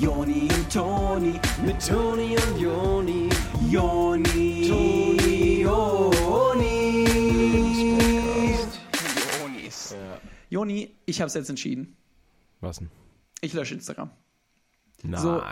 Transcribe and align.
Joni 0.00 0.48
und 0.50 0.72
Toni, 0.72 1.34
mit 1.64 1.86
Toni 1.86 2.36
und 2.36 2.58
Joni, 2.58 3.28
Joni, 3.70 4.66
Toni, 4.68 5.60
Joni. 5.62 7.04
Jonis. 9.40 9.94
Joni, 10.50 10.90
ich 11.06 11.20
habe 11.20 11.26
es 11.28 11.34
jetzt 11.34 11.50
entschieden. 11.50 11.96
Was 12.60 12.78
denn? 12.78 12.90
Ich 13.42 13.52
lösche 13.52 13.74
Instagram. 13.74 14.10
Nein. 15.02 15.20
So. 15.20 15.42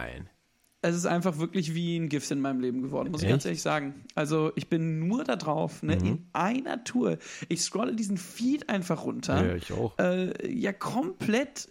Es 0.85 0.96
ist 0.96 1.07
einfach 1.07 1.39
wirklich 1.39 1.75
wie 1.75 1.96
ein 1.96 2.09
Gift 2.09 2.30
in 2.33 2.41
meinem 2.41 2.59
Leben 2.61 2.83
geworden, 2.83 3.11
muss 3.12 3.21
ich 3.21 3.27
Echt? 3.27 3.33
ganz 3.35 3.45
ehrlich 3.45 3.62
sagen. 3.62 4.05
Also 4.17 4.51
ich 4.57 4.69
bin 4.69 5.07
nur 5.07 5.23
da 5.25 5.37
drauf, 5.37 5.83
ne, 5.83 5.96
Mhm. 5.96 6.07
in 6.07 6.27
einer 6.33 6.83
Tour. 6.83 7.19
Ich 7.49 7.61
scrolle 7.62 7.95
diesen 7.95 8.17
Feed 8.17 8.69
einfach 8.69 9.05
runter. 9.05 9.46
Ja, 9.46 9.55
ich 9.55 9.71
auch. 9.73 9.96
Äh, 9.99 10.51
ja, 10.53 10.73
komplett 10.73 11.69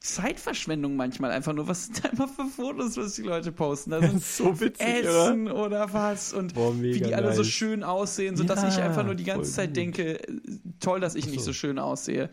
Zeitverschwendung 0.00 0.96
manchmal 0.96 1.30
einfach 1.30 1.52
nur. 1.52 1.66
Was 1.68 1.86
sind 1.86 2.04
da 2.04 2.08
immer 2.10 2.28
für 2.28 2.44
Fotos, 2.46 2.96
was 2.96 3.14
die 3.14 3.22
Leute 3.22 3.52
posten? 3.52 3.90
Da 3.90 4.00
sind 4.06 4.22
so 4.22 4.60
witzig, 4.60 4.86
Essen 4.86 5.50
oder 5.50 5.92
was 5.92 6.32
und 6.32 6.54
Boah, 6.54 6.74
wie 6.80 7.00
die 7.00 7.14
alle 7.14 7.32
so 7.32 7.42
nice. 7.42 7.50
schön 7.50 7.82
aussehen, 7.82 8.36
sodass 8.36 8.62
Ja, 8.62 8.68
ich 8.68 8.78
einfach 8.78 9.04
nur 9.04 9.14
die 9.14 9.24
ganze 9.24 9.50
Zeit 9.52 9.68
gut. 9.70 9.76
denke, 9.76 10.22
äh, 10.28 10.40
toll, 10.80 11.00
dass 11.00 11.14
ich 11.14 11.26
nicht 11.26 11.40
so. 11.40 11.46
so 11.46 11.52
schön 11.52 11.78
aussehe. 11.78 12.30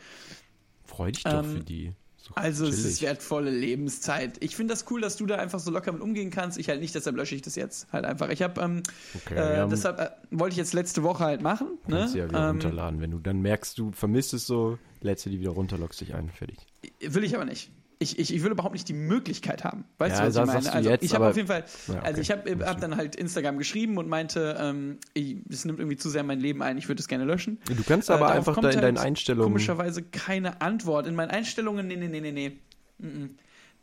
Freu 0.85 1.11
dich 1.11 1.23
doch 1.23 1.43
Ähm, 1.43 1.57
für 1.57 1.63
die. 1.63 1.93
So 2.35 2.41
Also 2.41 2.65
es 2.67 2.77
ist 2.79 2.83
chillig. 2.83 3.01
wertvolle 3.01 3.51
Lebenszeit. 3.51 4.37
Ich 4.43 4.55
finde 4.55 4.73
das 4.73 4.85
cool, 4.89 5.01
dass 5.01 5.17
du 5.17 5.25
da 5.25 5.35
einfach 5.35 5.59
so 5.59 5.71
locker 5.71 5.91
mit 5.91 6.01
umgehen 6.01 6.29
kannst. 6.31 6.57
Ich 6.57 6.69
halt 6.69 6.79
nicht, 6.81 6.95
deshalb 6.95 7.15
lösche 7.15 7.35
ich 7.35 7.41
das 7.41 7.55
jetzt 7.55 7.91
halt 7.91 8.05
einfach. 8.05 8.29
Ich 8.29 8.41
habe, 8.41 8.61
ähm, 8.61 8.83
Okay, 9.15 9.35
äh, 9.35 9.67
deshalb 9.67 9.99
äh, 9.99 10.09
wollte 10.31 10.53
ich 10.53 10.57
jetzt 10.57 10.73
letzte 10.73 11.03
Woche 11.03 11.23
halt 11.23 11.41
machen. 11.41 11.77
Ne? 11.87 11.99
Kannst 11.99 12.15
ja 12.15 12.27
wieder 12.29 12.39
ähm, 12.39 12.49
runterladen. 12.51 13.01
Wenn 13.01 13.11
du 13.11 13.19
dann 13.19 13.41
merkst, 13.41 13.77
du 13.77 13.91
vermisst 13.91 14.33
es 14.33 14.45
so, 14.45 14.77
lädst 15.01 15.25
du 15.25 15.29
die 15.29 15.39
wieder 15.39 15.51
runter, 15.51 15.77
lockst 15.77 16.01
dich 16.01 16.13
ein, 16.13 16.29
fertig. 16.29 16.57
will 17.01 17.23
ich 17.23 17.35
aber 17.35 17.45
nicht. 17.45 17.71
Ich, 18.01 18.17
ich, 18.17 18.33
ich 18.33 18.43
will 18.43 18.51
überhaupt 18.51 18.73
nicht 18.73 18.89
die 18.89 18.93
Möglichkeit 18.93 19.63
haben. 19.63 19.85
Weißt 19.99 20.17
Ja, 20.17 20.27
du, 20.27 20.35
was 20.35 20.35
ich 20.35 20.45
meine? 20.55 20.73
Also 20.73 20.89
jetzt, 20.89 21.03
ich 21.03 21.13
habe 21.13 21.29
auf 21.29 21.35
jeden 21.35 21.47
Fall, 21.47 21.65
Ja, 21.87 21.93
okay. 21.93 22.01
also 22.03 22.21
ich 22.21 22.31
habe 22.31 22.65
hab 22.65 22.81
dann 22.81 22.97
halt 22.97 23.15
Instagram 23.15 23.59
geschrieben 23.59 23.97
und 23.97 24.09
meinte, 24.09 24.57
ähm, 24.59 24.97
ich, 25.13 25.35
nimmt 25.65 25.79
irgendwie 25.79 25.97
zu 25.97 26.09
sehr 26.09 26.23
mein 26.23 26.39
Leben 26.39 26.63
ein, 26.63 26.79
ich 26.79 26.87
würde 26.87 26.99
es 26.99 27.07
gerne 27.07 27.25
löschen. 27.25 27.59
Du 27.67 27.83
kannst 27.83 28.09
Äh, 28.09 28.13
aber 28.13 28.27
darauf 28.27 28.47
einfach 28.47 28.61
da 28.61 28.69
in 28.71 28.81
deinen 28.81 28.97
halt 28.97 29.07
Einstellungen. 29.07 29.53
Komischerweise 29.53 30.01
keine 30.01 30.61
Antwort. 30.61 31.05
In 31.05 31.13
meinen 31.15 31.29
Einstellungen, 31.29 31.87
nee, 31.87 31.95
nee, 31.95 32.07
nee, 32.07 32.21
nee, 32.21 32.31
nee. 32.31 32.57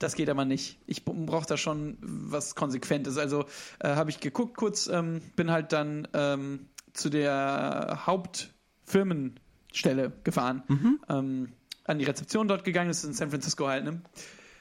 Das 0.00 0.14
geht 0.14 0.30
aber 0.30 0.44
nicht. 0.44 0.78
Ich 0.86 1.04
brauche 1.04 1.46
da 1.46 1.56
schon 1.56 1.96
was 2.00 2.54
Konsequentes. 2.54 3.18
Also 3.18 3.44
äh, 3.78 3.88
habe 3.88 4.10
ich 4.10 4.20
geguckt 4.20 4.56
kurz, 4.56 4.88
ähm, 4.88 5.20
bin 5.36 5.50
halt 5.50 5.72
dann 5.72 6.06
ähm, 6.12 6.66
zu 6.92 7.08
der 7.08 8.02
Hauptfirmenstelle 8.06 10.12
gefahren. 10.24 10.62
Mhm. 10.68 11.00
Ähm, 11.08 11.48
an 11.88 11.98
die 11.98 12.04
Rezeption 12.04 12.48
dort 12.48 12.64
gegangen, 12.64 12.88
das 12.88 12.98
ist 12.98 13.04
in 13.04 13.12
San 13.14 13.30
Francisco 13.30 13.66
halt, 13.66 13.84
ne? 13.84 14.00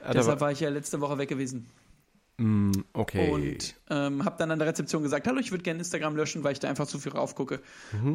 Ah, 0.02 0.12
Deshalb 0.12 0.40
war- 0.40 0.52
ich 0.52 0.60
ja 0.60 0.68
letzte 0.70 1.00
Woche 1.00 1.18
weg 1.18 1.28
gewesen. 1.28 1.68
Mm, 2.40 2.70
okay. 2.92 3.32
Und 3.32 3.74
ähm, 3.90 4.24
habe 4.24 4.36
dann 4.38 4.52
an 4.52 4.60
der 4.60 4.68
Rezeption 4.68 5.02
gesagt, 5.02 5.26
hallo, 5.26 5.40
ich 5.40 5.50
würde 5.50 5.64
gerne 5.64 5.80
Instagram 5.80 6.14
löschen, 6.14 6.44
weil 6.44 6.52
ich 6.52 6.60
da 6.60 6.68
einfach 6.68 6.86
zu 6.86 7.00
viel 7.00 7.10
raufgucke. 7.10 7.60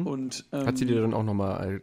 Und, 0.06 0.46
ähm, 0.50 0.62
Mhm. 0.62 0.66
Hat 0.66 0.78
sie 0.78 0.86
dir 0.86 0.98
dann 1.02 1.12
auch 1.12 1.24
nochmal 1.24 1.82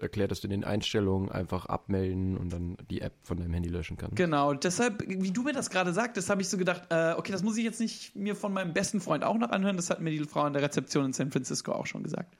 erklärt, 0.00 0.30
dass 0.30 0.40
du 0.40 0.46
in 0.46 0.52
den 0.52 0.62
Einstellungen 0.62 1.32
einfach 1.32 1.66
abmelden 1.66 2.36
und 2.36 2.52
dann 2.52 2.76
die 2.90 3.00
App 3.00 3.14
von 3.24 3.38
deinem 3.38 3.52
Handy 3.54 3.68
löschen 3.70 3.96
kannst? 3.96 4.14
Genau, 4.14 4.54
deshalb, 4.54 5.02
wie 5.04 5.32
du 5.32 5.42
mir 5.42 5.52
das 5.52 5.68
gerade 5.68 5.92
sagtest, 5.92 6.30
habe 6.30 6.40
ich 6.42 6.48
so 6.48 6.58
gedacht, 6.58 6.82
äh, 6.90 7.14
okay, 7.16 7.32
das 7.32 7.42
muss 7.42 7.56
ich 7.56 7.64
jetzt 7.64 7.80
nicht 7.80 8.14
mir 8.14 8.36
von 8.36 8.52
meinem 8.52 8.72
besten 8.72 9.00
Freund 9.00 9.24
auch 9.24 9.36
noch 9.36 9.50
anhören. 9.50 9.74
Das 9.76 9.90
hat 9.90 10.00
mir 10.00 10.10
die 10.10 10.20
Frau 10.20 10.42
an 10.42 10.52
der 10.52 10.62
Rezeption 10.62 11.06
in 11.06 11.12
San 11.12 11.32
Francisco 11.32 11.72
auch 11.72 11.86
schon 11.86 12.04
gesagt. 12.04 12.36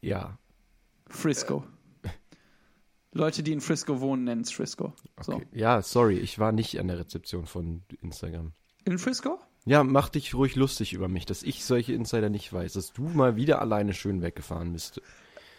Ja. 0.00 0.38
Frisco. 1.08 1.64
Leute, 3.16 3.42
die 3.42 3.52
in 3.52 3.60
Frisco 3.60 4.00
wohnen, 4.00 4.24
nennen 4.24 4.42
es 4.42 4.52
Frisco. 4.52 4.92
So. 5.20 5.34
Okay. 5.34 5.46
Ja, 5.52 5.82
sorry, 5.82 6.18
ich 6.18 6.38
war 6.38 6.52
nicht 6.52 6.78
an 6.78 6.88
der 6.88 6.98
Rezeption 6.98 7.46
von 7.46 7.82
Instagram. 8.02 8.52
In 8.84 8.98
Frisco? 8.98 9.38
Ja, 9.64 9.82
mach 9.82 10.08
dich 10.10 10.34
ruhig 10.34 10.54
lustig 10.54 10.92
über 10.92 11.08
mich, 11.08 11.26
dass 11.26 11.42
ich 11.42 11.64
solche 11.64 11.92
Insider 11.92 12.28
nicht 12.30 12.52
weiß, 12.52 12.74
dass 12.74 12.92
du 12.92 13.02
mal 13.02 13.34
wieder 13.36 13.60
alleine 13.60 13.94
schön 13.94 14.22
weggefahren 14.22 14.72
bist. 14.72 15.00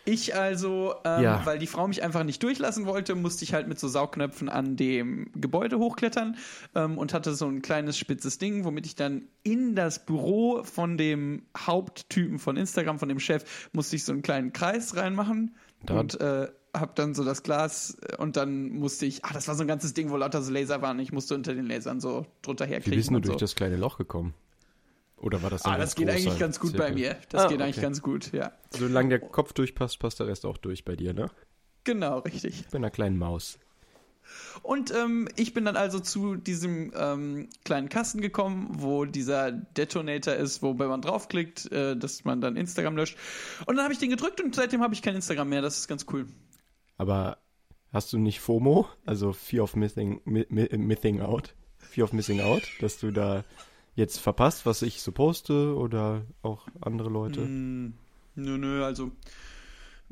Ich 0.05 0.33
also, 0.33 0.95
ähm, 1.03 1.21
Ja. 1.23 1.45
weil 1.45 1.59
die 1.59 1.67
Frau 1.67 1.85
mich 1.85 2.01
einfach 2.01 2.23
nicht 2.23 2.41
durchlassen 2.41 2.85
wollte, 2.85 3.13
musste 3.15 3.43
ich 3.43 3.53
halt 3.53 3.67
mit 3.67 3.77
so 3.77 3.89
Saugknöpfen 3.89 4.47
an 4.47 4.77
dem 4.77 5.29
Gebäude 5.35 5.77
hochklettern 5.79 6.37
ähm, 6.75 6.97
und 6.97 7.13
hatte 7.13 7.35
so 7.35 7.45
ein 7.47 7.61
kleines 7.61 7.97
spitzes 7.97 8.37
Ding, 8.37 8.63
womit 8.63 8.85
ich 8.85 8.95
dann 8.95 9.27
in 9.43 9.75
das 9.75 10.05
Büro 10.05 10.63
von 10.63 10.97
dem 10.97 11.43
Haupttypen 11.57 12.39
von 12.39 12.55
Instagram, 12.55 12.99
von 12.99 13.09
dem 13.09 13.19
Chef, 13.19 13.67
musste 13.73 13.97
ich 13.97 14.05
so 14.05 14.13
einen 14.13 14.21
kleinen 14.21 14.53
Kreis 14.53 14.95
reinmachen 14.95 15.57
Dann- 15.85 15.97
und 15.97 16.21
äh, 16.21 16.47
hab 16.79 16.95
dann 16.95 17.13
so 17.13 17.23
das 17.23 17.43
Glas 17.43 17.97
äh, 18.01 18.15
und 18.17 18.37
dann 18.37 18.69
musste 18.69 19.05
ich, 19.05 19.23
ah, 19.25 19.33
das 19.33 19.47
war 19.47 19.55
so 19.55 19.63
ein 19.63 19.67
ganzes 19.67 19.93
Ding, 19.93 20.09
wo 20.09 20.17
lauter 20.17 20.41
so 20.41 20.51
Laser 20.51 20.81
waren. 20.81 20.99
Ich 20.99 21.11
musste 21.11 21.35
unter 21.35 21.53
den 21.53 21.65
Lasern 21.65 21.99
so 21.99 22.25
drunter 22.41 22.65
Wie 22.67 22.71
herkriegen. 22.71 22.97
bist 22.97 23.09
du 23.11 23.19
durch 23.19 23.33
so. 23.33 23.39
das 23.39 23.55
kleine 23.55 23.77
Loch 23.77 23.97
gekommen? 23.97 24.33
Oder 25.19 25.41
war 25.41 25.49
das 25.49 25.63
dann 25.63 25.73
Ah, 25.73 25.77
das 25.77 25.95
geht 25.95 26.09
eigentlich 26.09 26.37
ganz 26.37 26.59
gut 26.59 26.73
bei 26.73 26.89
Zirkel? 26.89 26.95
mir. 26.95 27.17
Das 27.29 27.43
Ah, 27.45 27.47
geht 27.47 27.59
eigentlich 27.61 27.77
okay. 27.77 27.85
ganz 27.85 28.01
gut, 28.03 28.31
ja. 28.33 28.51
Solange 28.69 29.09
der 29.09 29.19
Kopf 29.19 29.51
durchpasst, 29.53 29.97
passt 29.99 30.19
der 30.19 30.27
Rest 30.27 30.45
auch 30.45 30.57
durch 30.57 30.85
bei 30.85 30.95
dir, 30.95 31.13
ne? 31.13 31.31
Genau, 31.85 32.19
richtig. 32.19 32.65
Bei 32.71 32.77
einer 32.77 32.91
kleinen 32.91 33.17
Maus. 33.17 33.57
Und 34.61 34.93
ähm, 34.93 35.29
ich 35.37 35.53
bin 35.53 35.63
dann 35.65 35.77
also 35.77 35.99
zu 36.01 36.35
diesem 36.35 36.91
ähm, 36.95 37.47
kleinen 37.63 37.87
Kasten 37.89 38.19
gekommen, 38.21 38.67
wo 38.73 39.05
dieser 39.05 39.51
Detonator 39.53 40.33
ist, 40.35 40.61
wobei 40.61 40.87
man 40.87 41.01
draufklickt, 41.01 41.71
äh, 41.71 41.95
dass 41.95 42.25
man 42.25 42.41
dann 42.41 42.57
Instagram 42.57 42.97
löscht. 42.97 43.17
Und 43.65 43.77
dann 43.77 43.83
habe 43.85 43.93
ich 43.93 43.99
den 43.99 44.09
gedrückt 44.09 44.41
und 44.41 44.53
seitdem 44.53 44.81
habe 44.81 44.93
ich 44.93 45.01
kein 45.01 45.15
Instagram 45.15 45.47
mehr. 45.49 45.61
Das 45.61 45.77
ist 45.79 45.87
ganz 45.87 46.05
cool. 46.11 46.27
Aber 46.97 47.37
hast 47.93 48.13
du 48.13 48.17
nicht 48.17 48.39
FOMO, 48.39 48.87
also 49.05 49.33
Fear 49.33 49.63
of 49.63 49.75
Missing, 49.75 50.21
mi, 50.25 50.45
mi, 50.49 50.67
Missing 50.77 51.21
Out? 51.21 51.55
Fear 51.77 52.05
of 52.05 52.13
Missing 52.13 52.41
Out, 52.41 52.63
dass 52.81 52.99
du 52.99 53.11
da 53.11 53.43
jetzt 53.95 54.19
verpasst, 54.19 54.65
was 54.65 54.81
ich 54.81 55.01
so 55.01 55.11
poste 55.11 55.75
oder 55.75 56.23
auch 56.41 56.67
andere 56.81 57.09
Leute? 57.09 57.41
Hm, 57.41 57.93
nö, 58.35 58.57
nö, 58.57 58.83
also, 58.83 59.11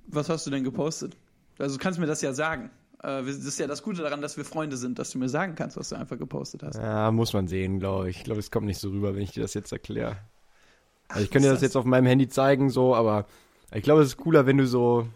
was 0.08 0.30
hast 0.30 0.46
du 0.48 0.52
denn 0.52 0.64
gepostet? 0.64 1.16
Also, 1.60 1.78
du 1.78 1.84
kannst 1.84 2.00
mir 2.00 2.08
das 2.08 2.22
ja 2.22 2.34
sagen. 2.34 2.72
Äh, 3.04 3.24
das 3.24 3.38
ist 3.38 3.60
ja 3.60 3.68
das 3.68 3.84
Gute 3.84 4.02
daran, 4.02 4.22
dass 4.22 4.38
wir 4.38 4.46
Freunde 4.46 4.78
sind, 4.78 5.00
dass 5.00 5.12
du 5.12 5.20
mir 5.20 5.30
sagen 5.30 5.56
kannst, 5.56 5.78
was 5.78 5.90
du 5.90 5.96
einfach 5.96 6.18
gepostet 6.18 6.64
hast. 6.64 6.78
Ja, 6.78 7.12
muss 7.12 7.34
man 7.34 7.48
sehen, 7.48 7.80
glaube 7.80 8.10
ich. 8.10 8.18
Ich 8.18 8.24
glaube, 8.24 8.40
es 8.40 8.52
kommt 8.52 8.66
nicht 8.66 8.80
so 8.80 8.90
rüber, 8.90 9.16
wenn 9.16 9.22
ich 9.22 9.32
dir 9.32 9.42
das 9.42 9.54
jetzt 9.54 9.72
erkläre. 9.72 10.18
Also 11.08 11.24
ich 11.24 11.30
kann 11.30 11.44
dir 11.44 11.50
ist 11.50 11.56
das 11.56 11.62
jetzt 11.62 11.76
auf 11.76 11.86
meinem 11.86 12.08
Handy 12.08 12.28
zeigen, 12.28 12.70
so, 12.70 12.96
aber 12.96 13.28
ich 13.72 13.84
glaube, 13.84 14.02
es 14.02 14.10
ist 14.10 14.18
cooler, 14.18 14.46
wenn 14.46 14.58
du 14.58 14.66
so. 14.66 15.08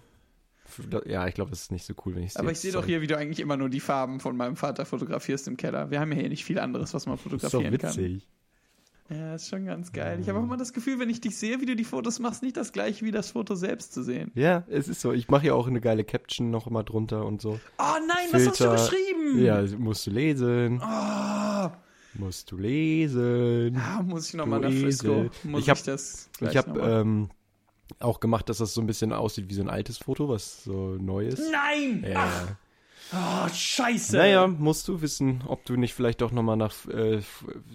Ja, 1.06 1.28
ich 1.28 1.34
glaube, 1.36 1.52
es 1.52 1.62
ist 1.64 1.72
nicht 1.72 1.86
so 1.86 1.94
cool, 2.06 2.16
wenn 2.16 2.24
ich 2.24 2.30
es 2.32 2.36
Aber 2.38 2.52
ich 2.52 2.60
sehe 2.60 2.72
doch 2.72 2.86
hier, 2.86 3.02
wie 3.02 3.08
du 3.08 3.18
eigentlich 3.18 3.40
immer 3.40 3.58
nur 3.58 3.70
die 3.70 3.80
Farben 3.80 4.20
von 4.20 4.36
meinem 4.38 4.56
Vater 4.56 4.86
fotografierst 4.86 5.48
im 5.48 5.58
Keller. 5.58 5.90
Wir 5.92 6.00
haben 6.00 6.12
ja 6.12 6.20
hier 6.20 6.30
nicht 6.30 6.44
viel 6.46 6.60
anderes, 6.60 6.94
was 6.94 7.06
man 7.06 7.16
Das 7.18 7.26
ist 7.26 7.32
doch 7.44 7.50
fotografieren 7.50 7.78
kann. 7.78 7.90
witzig. 7.98 8.28
Ja, 9.12 9.34
ist 9.34 9.50
schon 9.50 9.66
ganz 9.66 9.92
geil. 9.92 10.20
Ich 10.22 10.30
habe 10.30 10.38
auch 10.38 10.44
immer 10.44 10.56
das 10.58 10.72
Gefühl, 10.72 11.00
wenn 11.00 11.10
ich 11.10 11.20
dich 11.20 11.36
sehe, 11.36 11.60
wie 11.62 11.66
du 11.66 11.76
die 11.76 11.84
Fotos 11.84 12.20
machst, 12.20 12.44
nicht 12.44 12.56
das 12.58 12.72
gleiche 12.74 13.04
wie 13.06 13.10
das 13.12 13.32
Foto 13.32 13.56
selbst 13.56 13.92
zu 13.92 14.04
sehen. 14.04 14.32
Ja, 14.36 14.64
es 14.70 14.88
ist 14.88 15.02
so. 15.02 15.14
Ich 15.14 15.30
mache 15.30 15.48
ja 15.48 15.56
auch 15.56 15.66
eine 15.68 15.82
geile 15.82 16.04
Caption 16.04 16.52
noch 16.52 16.68
immer 16.68 16.84
drunter 16.84 17.26
und 17.26 17.42
so. 17.42 17.60
Oh 17.80 17.84
nein, 18.08 18.28
was 18.32 18.48
hast 18.48 18.60
du 18.60 18.66
Filter. 18.66 18.76
geschrieben? 18.90 19.44
Ja, 19.44 19.64
musst 19.80 20.06
du 20.06 20.12
lesen. 20.12 20.80
Oh, 20.84 21.70
Musst 22.16 22.52
du 22.52 22.58
lesen. 22.58 23.78
ah, 23.78 24.02
muss 24.04 24.28
ich 24.30 24.34
nochmal 24.36 24.60
nach 24.60 24.72
Frisco. 24.72 25.30
Muss 25.44 25.62
Ich 25.62 25.66
ich, 25.66 25.70
hab- 25.72 25.84
das 25.86 26.30
gleich 26.38 26.52
Ich 26.52 26.58
habe 26.58 26.80
ähm, 26.80 27.30
auch 28.00 28.20
gemacht, 28.20 28.50
dass 28.50 28.60
das 28.60 28.74
so 28.74 28.82
ein 28.82 28.88
bisschen 28.88 29.14
aussieht 29.14 29.50
wie 29.50 29.54
so 29.54 29.62
ein 29.62 29.70
altes 29.70 29.98
Foto, 29.98 30.30
was 30.30 30.64
so 30.64 30.96
neu 30.96 31.28
ist. 31.28 31.42
Nein! 31.52 32.06
Ja. 32.08 32.58
Ach, 33.12 33.48
oh, 33.48 33.54
scheiße! 33.54 34.18
Naja, 34.18 34.48
musst 34.48 34.88
du 34.88 35.02
wissen, 35.02 35.44
ob 35.48 35.66
du 35.66 35.76
nicht 35.76 35.94
vielleicht 35.94 36.22
doch 36.22 36.32
nochmal 36.32 36.58
nach 36.58 36.74
äh, 36.88 37.22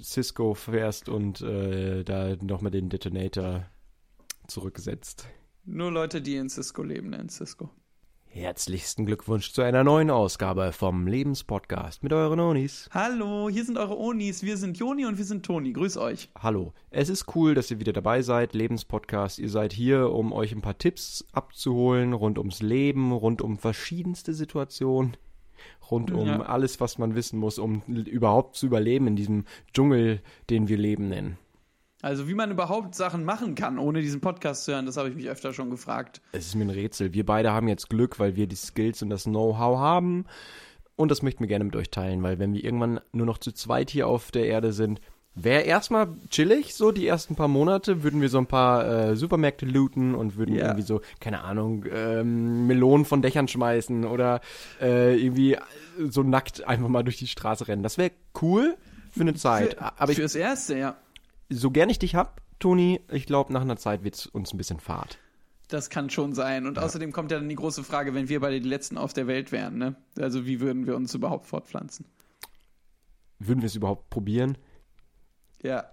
Cisco 0.00 0.54
fährst 0.54 1.08
und 1.08 1.40
äh, 1.40 2.04
da 2.04 2.36
nochmal 2.40 2.70
den 2.70 2.88
Detonator 2.88 3.66
zurücksetzt. 4.46 5.26
Nur 5.64 5.90
Leute, 5.90 6.22
die 6.22 6.36
in 6.36 6.48
Cisco 6.48 6.82
leben, 6.82 7.10
nennen 7.10 7.30
Cisco. 7.30 7.70
Herzlichsten 8.38 9.06
Glückwunsch 9.06 9.52
zu 9.52 9.62
einer 9.62 9.84
neuen 9.84 10.10
Ausgabe 10.10 10.72
vom 10.72 11.06
Lebenspodcast 11.06 12.02
mit 12.02 12.12
euren 12.12 12.40
Onis. 12.40 12.88
Hallo, 12.90 13.48
hier 13.48 13.64
sind 13.64 13.78
eure 13.78 13.96
Onis. 13.96 14.42
Wir 14.42 14.56
sind 14.56 14.76
Joni 14.76 15.06
und 15.06 15.18
wir 15.18 15.24
sind 15.24 15.46
Toni. 15.46 15.72
Grüß 15.72 15.96
euch. 15.98 16.30
Hallo, 16.36 16.72
es 16.90 17.08
ist 17.08 17.36
cool, 17.36 17.54
dass 17.54 17.70
ihr 17.70 17.78
wieder 17.78 17.92
dabei 17.92 18.22
seid, 18.22 18.52
Lebenspodcast. 18.52 19.38
Ihr 19.38 19.50
seid 19.50 19.72
hier, 19.72 20.10
um 20.10 20.32
euch 20.32 20.50
ein 20.50 20.62
paar 20.62 20.76
Tipps 20.76 21.24
abzuholen 21.30 22.12
rund 22.12 22.38
ums 22.38 22.60
Leben, 22.60 23.12
rund 23.12 23.40
um 23.40 23.56
verschiedenste 23.56 24.34
Situationen, 24.34 25.16
rund 25.88 26.10
um 26.10 26.26
Ja. 26.26 26.40
alles, 26.42 26.80
was 26.80 26.98
man 26.98 27.14
wissen 27.14 27.38
muss, 27.38 27.60
um 27.60 27.82
überhaupt 27.86 28.56
zu 28.56 28.66
überleben 28.66 29.06
in 29.06 29.14
diesem 29.14 29.44
Dschungel, 29.72 30.20
den 30.50 30.66
wir 30.66 30.76
Leben 30.76 31.08
nennen. 31.08 31.38
Also, 32.04 32.28
wie 32.28 32.34
man 32.34 32.50
überhaupt 32.50 32.94
Sachen 32.94 33.24
machen 33.24 33.54
kann, 33.54 33.78
ohne 33.78 34.02
diesen 34.02 34.20
Podcast 34.20 34.66
zu 34.66 34.72
hören, 34.72 34.84
das 34.84 34.98
habe 34.98 35.08
ich 35.08 35.14
mich 35.16 35.30
öfter 35.30 35.54
schon 35.54 35.70
gefragt. 35.70 36.20
Es 36.32 36.44
ist 36.44 36.54
mir 36.54 36.64
ein 36.66 36.70
Rätsel. 36.70 37.14
Wir 37.14 37.24
beide 37.24 37.52
haben 37.52 37.66
jetzt 37.66 37.88
Glück, 37.88 38.18
weil 38.18 38.36
wir 38.36 38.46
die 38.46 38.56
Skills 38.56 39.00
und 39.00 39.08
das 39.08 39.24
Know-how 39.24 39.78
haben. 39.78 40.26
Und 40.96 41.10
das 41.10 41.22
möchten 41.22 41.40
wir 41.40 41.48
gerne 41.48 41.64
mit 41.64 41.74
euch 41.76 41.88
teilen, 41.88 42.22
weil 42.22 42.38
wenn 42.38 42.52
wir 42.52 42.62
irgendwann 42.62 43.00
nur 43.12 43.24
noch 43.24 43.38
zu 43.38 43.52
zweit 43.52 43.88
hier 43.88 44.06
auf 44.06 44.30
der 44.30 44.46
Erde 44.46 44.74
sind, 44.74 45.00
Wäre 45.36 45.62
erstmal 45.62 46.14
chillig, 46.30 46.76
so 46.76 46.92
die 46.92 47.08
ersten 47.08 47.34
paar 47.34 47.48
Monate 47.48 48.04
würden 48.04 48.20
wir 48.20 48.28
so 48.28 48.38
ein 48.38 48.46
paar 48.46 48.86
äh, 48.86 49.16
Supermärkte 49.16 49.66
looten 49.66 50.14
und 50.14 50.36
würden 50.36 50.54
Ja. 50.54 50.66
irgendwie 50.66 50.82
so, 50.82 51.00
keine 51.18 51.42
Ahnung, 51.42 51.86
ähm, 51.90 52.68
Melonen 52.68 53.04
von 53.04 53.20
Dächern 53.20 53.48
schmeißen 53.48 54.04
oder 54.04 54.40
äh, 54.80 55.16
irgendwie 55.20 55.56
so 56.08 56.22
nackt 56.22 56.62
einfach 56.68 56.86
mal 56.86 57.02
durch 57.02 57.16
die 57.16 57.26
Straße 57.26 57.66
rennen. 57.66 57.82
Das 57.82 57.98
wäre 57.98 58.12
cool 58.42 58.76
für 59.10 59.22
eine 59.22 59.34
Zeit. 59.34 59.74
Für, 59.74 60.00
Aber 60.00 60.12
ich, 60.12 60.18
fürs 60.18 60.36
Erste, 60.36 60.78
ja. 60.78 60.96
So 61.50 61.70
gern 61.70 61.90
ich 61.90 61.98
dich 61.98 62.14
hab, 62.14 62.40
Toni, 62.58 63.00
ich 63.10 63.26
glaube, 63.26 63.52
nach 63.52 63.62
einer 63.62 63.76
Zeit 63.76 64.04
wird's 64.04 64.26
uns 64.26 64.52
ein 64.52 64.58
bisschen 64.58 64.80
fad. 64.80 65.18
Das 65.68 65.90
kann 65.90 66.10
schon 66.10 66.34
sein. 66.34 66.66
Und 66.66 66.78
außerdem 66.78 67.12
kommt 67.12 67.30
ja 67.30 67.38
dann 67.38 67.48
die 67.48 67.54
große 67.54 67.84
Frage, 67.84 68.14
wenn 68.14 68.28
wir 68.28 68.40
beide 68.40 68.60
die 68.60 68.68
Letzten 68.68 68.98
auf 68.98 69.12
der 69.12 69.26
Welt 69.26 69.50
wären, 69.50 69.78
ne? 69.78 69.96
Also 70.18 70.46
wie 70.46 70.60
würden 70.60 70.86
wir 70.86 70.94
uns 70.94 71.14
überhaupt 71.14 71.46
fortpflanzen? 71.46 72.06
Würden 73.38 73.62
wir 73.62 73.66
es 73.66 73.74
überhaupt 73.74 74.10
probieren? 74.10 74.58
Ja, 75.62 75.90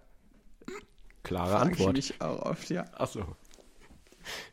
Klare 1.24 1.51
frage 1.51 1.71
ich 1.71 1.77
Antwort. 1.77 1.95
mich 1.95 2.21
auch 2.21 2.42
oft, 2.44 2.69
ja. 2.69 2.86
Achso. 2.94 3.36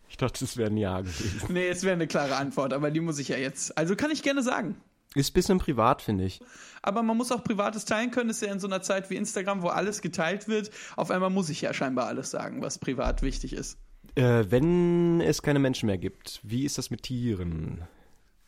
Ich 0.09 0.17
dachte, 0.17 0.45
es 0.45 0.57
wäre 0.57 0.71
ein 0.71 0.77
Ja 0.77 1.01
gewesen. 1.01 1.53
Nee, 1.53 1.69
es 1.69 1.83
wäre 1.83 1.95
eine 1.95 2.07
klare 2.07 2.37
Antwort, 2.37 2.73
aber 2.73 2.91
die 2.91 3.01
muss 3.01 3.19
ich 3.19 3.29
ja 3.29 3.37
jetzt. 3.37 3.77
Also 3.79 3.97
kann 3.97 4.11
ich 4.11 4.23
gerne 4.23 4.43
sagen. 4.43 4.77
Ist 5.15 5.31
ein 5.31 5.35
bisschen 5.35 5.59
privat, 5.59 6.03
finde 6.03 6.25
ich. 6.25 6.41
Aber 6.83 7.03
man 7.03 7.17
muss 7.17 7.33
auch 7.33 7.43
Privates 7.43 7.85
teilen 7.87 8.11
können. 8.11 8.29
Das 8.29 8.41
ist 8.43 8.47
ja 8.47 8.53
in 8.53 8.61
so 8.61 8.67
einer 8.67 8.83
Zeit 8.83 9.09
wie 9.11 9.17
Instagram, 9.17 9.63
wo 9.63 9.69
alles 9.69 10.03
geteilt 10.03 10.49
wird. 10.49 10.71
Auf 10.97 11.11
einmal 11.11 11.31
muss 11.31 11.49
ich 11.49 11.63
ja 11.63 11.73
scheinbar 11.73 12.07
alles 12.07 12.31
sagen, 12.31 12.63
was 12.63 12.79
privat 12.79 13.23
wichtig 13.23 13.53
ist. 13.55 13.79
Äh, 14.15 14.45
wenn 14.49 15.21
es 15.21 15.43
keine 15.43 15.59
Menschen 15.59 15.87
mehr 15.87 15.99
gibt, 15.99 16.41
wie 16.43 16.65
ist 16.65 16.79
das 16.79 16.91
mit 16.91 17.03
Tieren? 17.05 17.83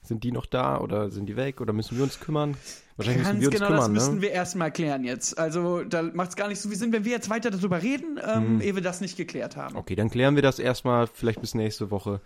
Sind 0.02 0.24
die 0.24 0.32
noch 0.32 0.46
da 0.46 0.80
oder 0.80 1.10
sind 1.10 1.26
die 1.26 1.36
weg 1.36 1.60
oder 1.60 1.72
müssen 1.72 1.96
wir 1.96 2.04
uns 2.04 2.20
kümmern? 2.20 2.56
Wahrscheinlich 2.96 3.22
müssen 3.22 3.32
Ganz 3.32 3.40
wir 3.42 3.48
uns 3.48 3.56
genau, 3.58 3.68
das 3.68 3.76
kümmern, 3.78 3.92
müssen 3.92 4.14
ne? 4.16 4.22
wir 4.22 4.30
erstmal 4.30 4.70
klären 4.72 5.04
jetzt. 5.04 5.38
Also 5.38 5.84
da 5.84 6.02
macht 6.02 6.30
es 6.30 6.36
gar 6.36 6.48
nicht 6.48 6.60
so 6.60 6.68
viel 6.68 6.78
Sinn, 6.78 6.92
wenn 6.92 7.04
wir 7.04 7.12
jetzt 7.12 7.28
weiter 7.30 7.50
darüber 7.50 7.82
reden, 7.82 8.18
ähm, 8.22 8.54
Mhm. 8.56 8.60
ehe 8.62 8.74
wir 8.74 8.82
das 8.82 9.00
nicht 9.00 9.16
geklärt 9.16 9.56
haben. 9.56 9.76
Okay, 9.76 9.94
dann 9.96 10.10
klären 10.10 10.34
wir 10.36 10.42
das 10.42 10.58
erstmal 10.58 11.06
vielleicht 11.06 11.40
bis 11.40 11.54
nächste 11.54 11.90
Woche 11.90 12.20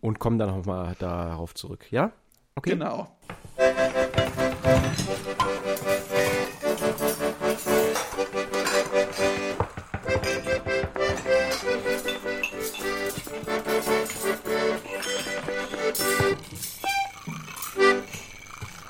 und 0.00 0.18
kommen 0.18 0.38
dann 0.38 0.48
nochmal 0.50 0.96
darauf 0.98 1.54
zurück, 1.54 1.86
ja? 1.90 2.12
Okay. 2.58 2.70
Genau. 2.70 3.06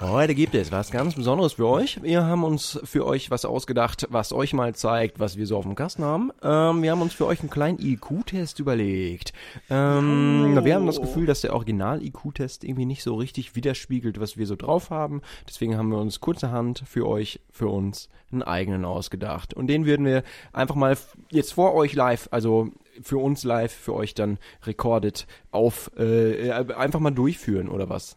Heute 0.01 0.37
gibt 0.37 0.55
es 0.55 0.71
was 0.71 0.93
ganz 0.93 1.17
Besonderes 1.17 1.55
für 1.55 1.67
euch. 1.67 2.01
Wir 2.05 2.23
haben 2.25 2.45
uns 2.45 2.79
für 2.85 3.05
euch 3.05 3.33
was 3.33 3.45
ausgedacht, 3.45 4.07
was 4.11 4.33
euch 4.33 4.53
mal 4.53 4.73
zeigt, 4.77 5.19
was 5.19 5.37
wir 5.37 5.45
so 5.45 5.57
auf 5.57 5.65
dem 5.65 5.75
Kasten 5.75 6.05
haben. 6.05 6.31
Ähm, 6.41 6.85
wir 6.85 6.93
haben 6.93 7.03
uns 7.03 7.15
für 7.15 7.27
euch 7.27 7.41
einen 7.41 7.51
kleinen 7.51 7.81
IQ-Test 7.81 8.61
überlegt. 8.61 9.33
Ähm, 9.69 10.57
Oh. 10.57 10.65
Wir 10.65 10.77
haben 10.77 10.87
das 10.87 11.01
Gefühl, 11.01 11.27
dass 11.27 11.41
der 11.41 11.53
Original-IQ-Test 11.53 12.63
irgendwie 12.63 12.87
nicht 12.87 13.03
so 13.03 13.17
richtig 13.17 13.57
widerspiegelt, 13.57 14.21
was 14.21 14.37
wir 14.37 14.47
so 14.47 14.55
drauf 14.55 14.91
haben. 14.91 15.21
Deswegen 15.49 15.77
haben 15.77 15.91
wir 15.91 15.99
uns 15.99 16.21
kurzerhand 16.21 16.85
für 16.87 17.07
euch, 17.09 17.41
für 17.51 17.67
uns, 17.67 18.09
einen 18.31 18.45
eigenen 18.45 18.85
ausgedacht. 18.85 19.53
Und 19.53 19.67
den 19.67 19.85
würden 19.85 20.07
wir 20.07 20.23
einfach 20.53 20.77
mal 20.77 20.97
jetzt 21.31 21.55
vor 21.55 21.75
euch 21.75 21.95
live, 21.95 22.29
also 22.31 22.69
für 23.03 23.19
uns 23.19 23.43
live, 23.43 23.73
für 23.73 23.95
euch 23.95 24.15
dann 24.15 24.39
recorded 24.65 25.27
auf, 25.51 25.91
äh, 25.99 26.51
äh, 26.51 26.75
einfach 26.75 27.01
mal 27.01 27.11
durchführen, 27.11 27.69
oder 27.69 27.89
was? 27.89 28.17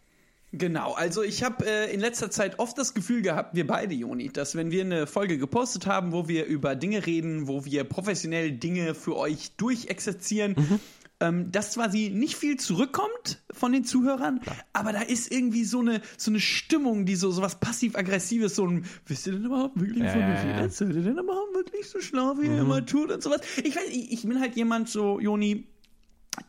Genau, 0.54 0.92
also 0.94 1.24
ich 1.24 1.44
habe 1.44 1.66
äh, 1.66 1.94
in 1.94 2.02
letzter 2.02 2.30
Zeit 2.30 2.60
oft 2.60 2.78
das 2.78 2.94
Gefühl 2.94 3.22
gehabt, 3.22 3.56
wir 3.56 3.66
beide, 3.66 3.94
Joni, 3.96 4.28
dass 4.30 4.56
wenn 4.56 4.70
wir 4.70 4.84
eine 4.84 5.08
Folge 5.08 5.38
gepostet 5.38 5.86
haben, 5.86 6.12
wo 6.12 6.28
wir 6.28 6.46
über 6.46 6.76
Dinge 6.76 7.06
reden, 7.06 7.48
wo 7.48 7.64
wir 7.64 7.86
professionell 7.86 8.52
Dinge 8.52 8.94
für 8.94 9.16
euch 9.16 9.56
durchexerzieren, 9.56 10.56
ähm, 11.22 11.52
dass 11.54 11.76
quasi 11.76 12.10
nicht 12.10 12.36
viel 12.36 12.58
zurückkommt 12.58 13.42
von 13.52 13.72
den 13.72 13.86
Zuhörern, 13.86 14.42
aber 14.74 14.92
da 14.92 15.02
ist 15.02 15.32
irgendwie 15.32 15.64
so 15.64 15.80
eine, 15.80 16.02
so 16.18 16.32
eine 16.32 16.42
Stimmung, 16.42 17.06
die 17.06 17.16
so, 17.16 17.32
so 17.32 17.42
was 17.42 17.60
passiv-aggressives, 17.62 18.54
so 18.54 18.68
ein, 18.68 18.86
wisst 19.06 19.28
ihr 19.28 19.34
denn 19.34 19.46
überhaupt 19.46 19.80
wirklich, 19.80 20.04
Ja, 20.04 20.10
von 20.10 20.20
ja, 20.20 20.28
ja. 20.28 20.62
erzählt 20.62 20.96
ihr 20.96 21.04
denn 21.04 21.18
überhaupt 21.18 21.54
wirklich 21.54 21.88
so 21.88 22.02
schlau, 22.02 22.36
wie 22.40 22.48
ihr 22.48 22.60
immer 22.60 22.86
tut 22.86 23.10
und 23.10 23.24
sowas. 23.24 23.40
Ich 23.64 23.76
weiß, 23.76 23.88
ich, 23.90 24.12
ich 24.12 24.24
bin 24.24 24.42
halt 24.42 24.58
jemand 24.58 24.90
so, 24.90 25.20
Joni, 25.22 25.71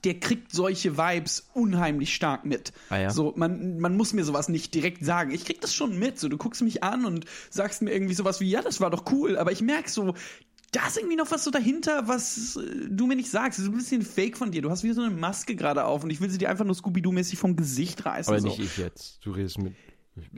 der 0.04 0.20
kriegt 0.20 0.52
solche 0.52 0.96
Vibes 0.96 1.48
unheimlich 1.54 2.14
stark 2.14 2.44
mit. 2.44 2.72
Ah 2.88 2.98
ja? 2.98 3.10
So, 3.10 3.32
man, 3.36 3.78
man 3.78 3.96
muss 3.96 4.12
mir 4.12 4.24
sowas 4.24 4.48
nicht 4.48 4.74
direkt 4.74 5.04
sagen. 5.04 5.32
Ich 5.32 5.44
krieg 5.44 5.60
das 5.60 5.74
schon 5.74 5.98
mit. 5.98 6.18
So, 6.18 6.28
du 6.28 6.38
guckst 6.38 6.62
mich 6.62 6.82
an 6.84 7.04
und 7.04 7.24
sagst 7.50 7.82
mir 7.82 7.92
irgendwie 7.92 8.14
sowas 8.14 8.40
wie, 8.40 8.48
ja, 8.48 8.62
das 8.62 8.80
war 8.80 8.90
doch 8.90 9.04
cool, 9.10 9.36
aber 9.36 9.52
ich 9.52 9.60
merk 9.60 9.88
so, 9.88 10.14
da 10.72 10.86
ist 10.86 10.96
irgendwie 10.96 11.16
noch 11.16 11.30
was 11.30 11.44
so 11.44 11.50
dahinter, 11.50 12.08
was 12.08 12.56
äh, 12.56 12.88
du 12.88 13.06
mir 13.06 13.16
nicht 13.16 13.30
sagst. 13.30 13.58
Das 13.58 13.66
ist 13.66 13.72
ein 13.72 13.76
bisschen 13.76 14.02
fake 14.02 14.38
von 14.38 14.50
dir. 14.50 14.62
Du 14.62 14.70
hast 14.70 14.84
wie 14.84 14.92
so 14.92 15.02
eine 15.02 15.14
Maske 15.14 15.54
gerade 15.54 15.84
auf 15.84 16.02
und 16.02 16.10
ich 16.10 16.20
will 16.20 16.30
sie 16.30 16.38
dir 16.38 16.48
einfach 16.48 16.64
nur 16.64 16.74
Scooby-Doo-mäßig 16.74 17.36
vom 17.36 17.56
Gesicht 17.56 18.06
reißen. 18.06 18.32
Aber 18.32 18.40
so. 18.40 18.48
nicht 18.48 18.58
ich 18.58 18.78
jetzt. 18.78 19.18
Du 19.24 19.32
redest 19.32 19.58
mit 19.58 19.74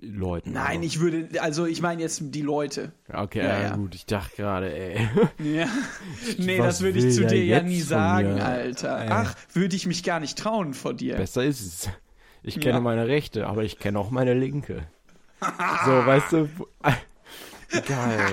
Leuten. 0.01 0.53
Nein, 0.53 0.77
aber- 0.77 0.85
ich 0.87 1.01
würde, 1.01 1.29
also 1.43 1.67
ich 1.67 1.83
meine 1.83 2.01
jetzt 2.03 2.21
die 2.23 2.43
Leute. 2.43 2.93
Okay, 3.13 3.41
Ja, 3.45 3.61
ja, 3.61 3.77
gut. 3.77 3.95
Ich 3.95 4.07
dachte 4.07 4.37
gerade, 4.37 4.73
ey. 4.73 5.09
Ja. 5.43 5.67
Nee, 6.39 6.59
Was 6.61 6.67
das 6.67 6.81
würde 6.83 6.99
ich 7.01 7.15
zu 7.15 7.27
dir 7.27 7.45
ja 7.45 7.61
nie 7.61 7.81
sagen, 7.81 8.35
mir? 8.35 8.45
Alter. 8.45 9.05
Äh. 9.05 9.09
Ach, 9.11 9.35
würde 9.53 9.75
ich 9.75 9.87
mich 9.87 10.05
gar 10.05 10.21
nicht 10.21 10.39
trauen 10.39 10.75
vor 10.75 10.95
dir. 10.95 11.17
Besser 11.17 11.45
ist 11.45 11.61
es. 11.61 11.89
Ich 12.43 12.61
kenne 12.61 12.75
Ja. 12.75 12.81
meine 12.81 13.09
rechte, 13.09 13.47
aber 13.47 13.65
ich 13.65 13.79
kenne 13.79 13.99
auch 13.99 14.11
meine 14.11 14.35
linke. 14.35 14.87
so, 15.41 16.07
weißt 16.07 16.33
du. 16.33 16.49
Geil. 17.87 18.33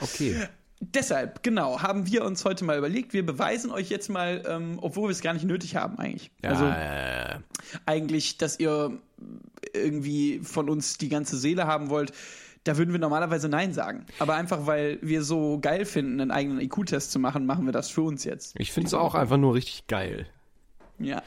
Okay. 0.00 0.36
Deshalb, 0.84 1.44
genau, 1.44 1.80
haben 1.80 2.08
wir 2.08 2.24
uns 2.24 2.44
heute 2.44 2.64
mal 2.64 2.76
überlegt, 2.76 3.12
wir 3.12 3.24
beweisen 3.24 3.70
euch 3.70 3.88
jetzt 3.88 4.08
mal, 4.08 4.42
ähm, 4.48 4.78
obwohl 4.82 5.04
wir 5.04 5.12
es 5.12 5.20
gar 5.20 5.32
nicht 5.32 5.44
nötig 5.44 5.76
haben 5.76 5.96
eigentlich. 5.96 6.32
Ja, 6.42 6.50
Also 6.50 6.64
äh, 6.66 7.38
eigentlich, 7.86 8.36
dass 8.36 8.58
ihr 8.58 8.98
irgendwie 9.72 10.40
von 10.40 10.68
uns 10.68 10.98
die 10.98 11.08
ganze 11.08 11.36
Seele 11.36 11.68
haben 11.68 11.88
wollt, 11.88 12.12
da 12.64 12.76
würden 12.78 12.90
wir 12.90 12.98
normalerweise 12.98 13.48
Nein 13.48 13.72
sagen. 13.72 14.06
Aber 14.18 14.34
einfach, 14.34 14.66
weil 14.66 14.98
wir 15.02 15.22
so 15.22 15.60
geil 15.60 15.84
finden, 15.84 16.20
einen 16.20 16.32
eigenen 16.32 16.60
IQ-Test 16.60 17.12
zu 17.12 17.20
machen, 17.20 17.46
machen 17.46 17.64
wir 17.64 17.72
das 17.72 17.88
für 17.88 18.02
uns 18.02 18.24
jetzt. 18.24 18.58
ich 18.58 18.72
finde 18.72 18.88
es 18.88 18.94
auch 18.94 19.14
einfach 19.14 19.36
nur 19.36 19.54
richtig 19.54 19.86
geil. 19.86 20.26
Ja. 20.98 21.22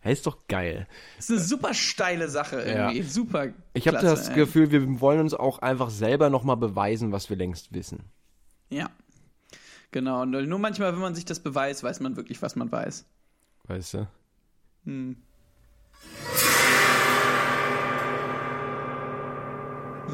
Hey, 0.00 0.12
ist 0.12 0.26
doch 0.26 0.46
geil. 0.46 0.86
Das 1.16 1.30
ist 1.30 1.30
eine 1.30 1.40
super 1.40 1.74
steile 1.74 2.28
Sache 2.28 2.60
irgendwie. 2.60 3.02
Super. 3.02 3.48
Ich 3.72 3.88
habe 3.88 3.98
das 3.98 4.28
ey. 4.28 4.34
Gefühl, 4.34 4.70
wir 4.70 5.00
wollen 5.00 5.20
uns 5.20 5.32
auch 5.32 5.58
einfach 5.60 5.88
selber 5.88 6.28
nochmal 6.28 6.58
beweisen, 6.58 7.12
was 7.12 7.30
wir 7.30 7.36
längst 7.36 7.72
wissen. 7.72 8.04
Ja. 8.70 8.90
Genau. 9.92 10.22
Und 10.22 10.30
nur 10.30 10.58
manchmal, 10.58 10.92
wenn 10.92 11.00
man 11.00 11.14
sich 11.14 11.24
das 11.24 11.40
beweist, 11.40 11.82
weiß 11.82 12.00
man 12.00 12.16
wirklich, 12.16 12.42
was 12.42 12.56
man 12.56 12.70
weiß. 12.70 13.06
Weißt 13.66 13.94
du? 13.94 14.08
Hm. 14.84 15.16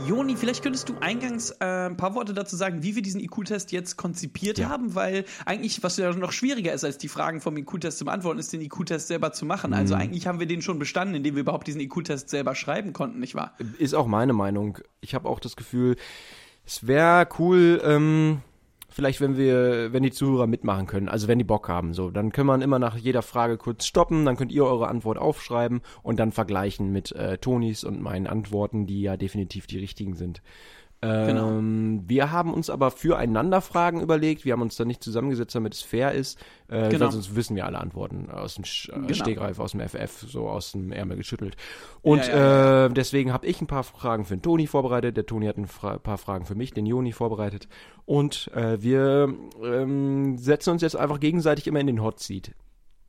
Joni, 0.06 0.36
vielleicht 0.36 0.62
könntest 0.62 0.88
du 0.88 0.94
eingangs 1.00 1.50
äh, 1.60 1.64
ein 1.86 1.96
paar 1.96 2.14
Worte 2.14 2.34
dazu 2.34 2.56
sagen, 2.56 2.82
wie 2.82 2.96
wir 2.96 3.02
diesen 3.02 3.20
IQ-Test 3.20 3.72
jetzt 3.72 3.96
konzipiert 3.96 4.58
Ja. 4.58 4.68
haben, 4.68 4.94
weil 4.94 5.24
eigentlich, 5.44 5.82
was 5.82 5.96
ja 5.96 6.12
noch 6.12 6.32
schwieriger 6.32 6.72
ist, 6.72 6.82
als 6.82 6.98
die 6.98 7.08
Fragen 7.08 7.40
vom 7.40 7.56
IQ-Test 7.56 7.98
zu 7.98 8.04
beantworten, 8.06 8.40
ist, 8.40 8.52
den 8.52 8.62
IQ-Test 8.62 9.08
selber 9.08 9.32
zu 9.32 9.44
machen. 9.44 9.70
Mhm. 9.70 9.76
Also 9.76 9.94
eigentlich 9.94 10.26
haben 10.26 10.40
wir 10.40 10.46
den 10.46 10.62
schon 10.62 10.78
bestanden, 10.78 11.14
indem 11.14 11.34
wir 11.36 11.42
überhaupt 11.42 11.66
diesen 11.66 11.80
IQ-Test 11.80 12.30
selber 12.30 12.54
schreiben 12.54 12.92
konnten, 12.92 13.20
nicht 13.20 13.34
wahr? 13.34 13.54
Ist 13.78 13.94
auch 13.94 14.06
meine 14.06 14.32
Meinung. 14.32 14.78
Ich 15.02 15.14
habe 15.14 15.28
auch 15.28 15.38
das 15.38 15.56
Gefühl, 15.56 15.96
es 16.64 16.86
wäre 16.86 17.28
cool, 17.38 17.80
ähm, 17.84 18.42
vielleicht 18.88 19.20
wenn 19.20 19.36
wir, 19.36 19.92
wenn 19.92 20.02
die 20.02 20.12
Zuhörer 20.12 20.46
mitmachen 20.46 20.86
können, 20.86 21.08
also 21.08 21.28
wenn 21.28 21.38
die 21.38 21.44
Bock 21.44 21.68
haben, 21.68 21.94
so, 21.94 22.10
dann 22.10 22.30
kann 22.30 22.46
man 22.46 22.62
immer 22.62 22.78
nach 22.78 22.96
jeder 22.96 23.22
Frage 23.22 23.56
kurz 23.56 23.86
stoppen, 23.86 24.24
dann 24.24 24.36
könnt 24.36 24.52
ihr 24.52 24.64
eure 24.64 24.88
Antwort 24.88 25.18
aufschreiben 25.18 25.80
und 26.02 26.20
dann 26.20 26.32
vergleichen 26.32 26.92
mit 26.92 27.12
äh, 27.12 27.38
Tonis 27.38 27.84
und 27.84 28.00
meinen 28.00 28.26
Antworten, 28.26 28.86
die 28.86 29.02
ja 29.02 29.16
definitiv 29.16 29.66
die 29.66 29.78
richtigen 29.78 30.14
sind. 30.14 30.42
Ähm, 31.02 32.02
Wir 32.06 32.30
haben 32.30 32.54
uns 32.54 32.70
aber 32.70 32.90
füreinander 32.90 33.60
Fragen 33.60 34.00
überlegt. 34.00 34.44
Wir 34.44 34.52
haben 34.52 34.62
uns 34.62 34.76
da 34.76 34.84
nicht 34.84 35.02
zusammengesetzt, 35.02 35.54
damit 35.54 35.74
es 35.74 35.82
fair 35.82 36.12
ist. 36.12 36.38
Äh, 36.68 36.88
Genau. 36.90 37.10
Sonst 37.10 37.34
wissen 37.34 37.56
wir 37.56 37.66
alle 37.66 37.78
Antworten 37.78 38.30
aus 38.30 38.54
dem 38.54 38.64
Sch 38.64 38.88
äh, 38.88 38.92
Genau. 38.92 39.12
Stegreif, 39.12 39.58
aus 39.58 39.72
dem 39.72 39.80
FF, 39.80 40.24
so 40.28 40.48
aus 40.48 40.72
dem 40.72 40.92
Ärmel 40.92 41.16
geschüttelt. 41.16 41.56
Und 42.02 42.26
Ja, 42.26 42.36
ja, 42.36 42.86
Äh, 42.86 42.90
deswegen 42.90 43.32
habe 43.32 43.46
ich 43.46 43.60
ein 43.60 43.66
paar 43.66 43.82
Fragen 43.82 44.24
für 44.24 44.36
den 44.36 44.42
Toni 44.42 44.66
vorbereitet. 44.66 45.16
Der 45.16 45.26
Toni 45.26 45.46
hat 45.46 45.56
ein 45.58 45.66
Fra 45.66 45.98
paar 45.98 46.18
Fragen 46.18 46.46
für 46.46 46.54
mich, 46.54 46.72
den 46.72 46.86
Joni 46.86 47.12
vorbereitet. 47.12 47.68
Und 48.04 48.50
äh, 48.54 48.80
wir 48.82 49.34
ähm, 49.64 50.38
setzen 50.38 50.70
uns 50.70 50.82
jetzt 50.82 50.96
einfach 50.96 51.18
gegenseitig 51.20 51.66
immer 51.66 51.80
in 51.80 51.86
den 51.88 52.02
Hot 52.02 52.20
Seat. 52.20 52.52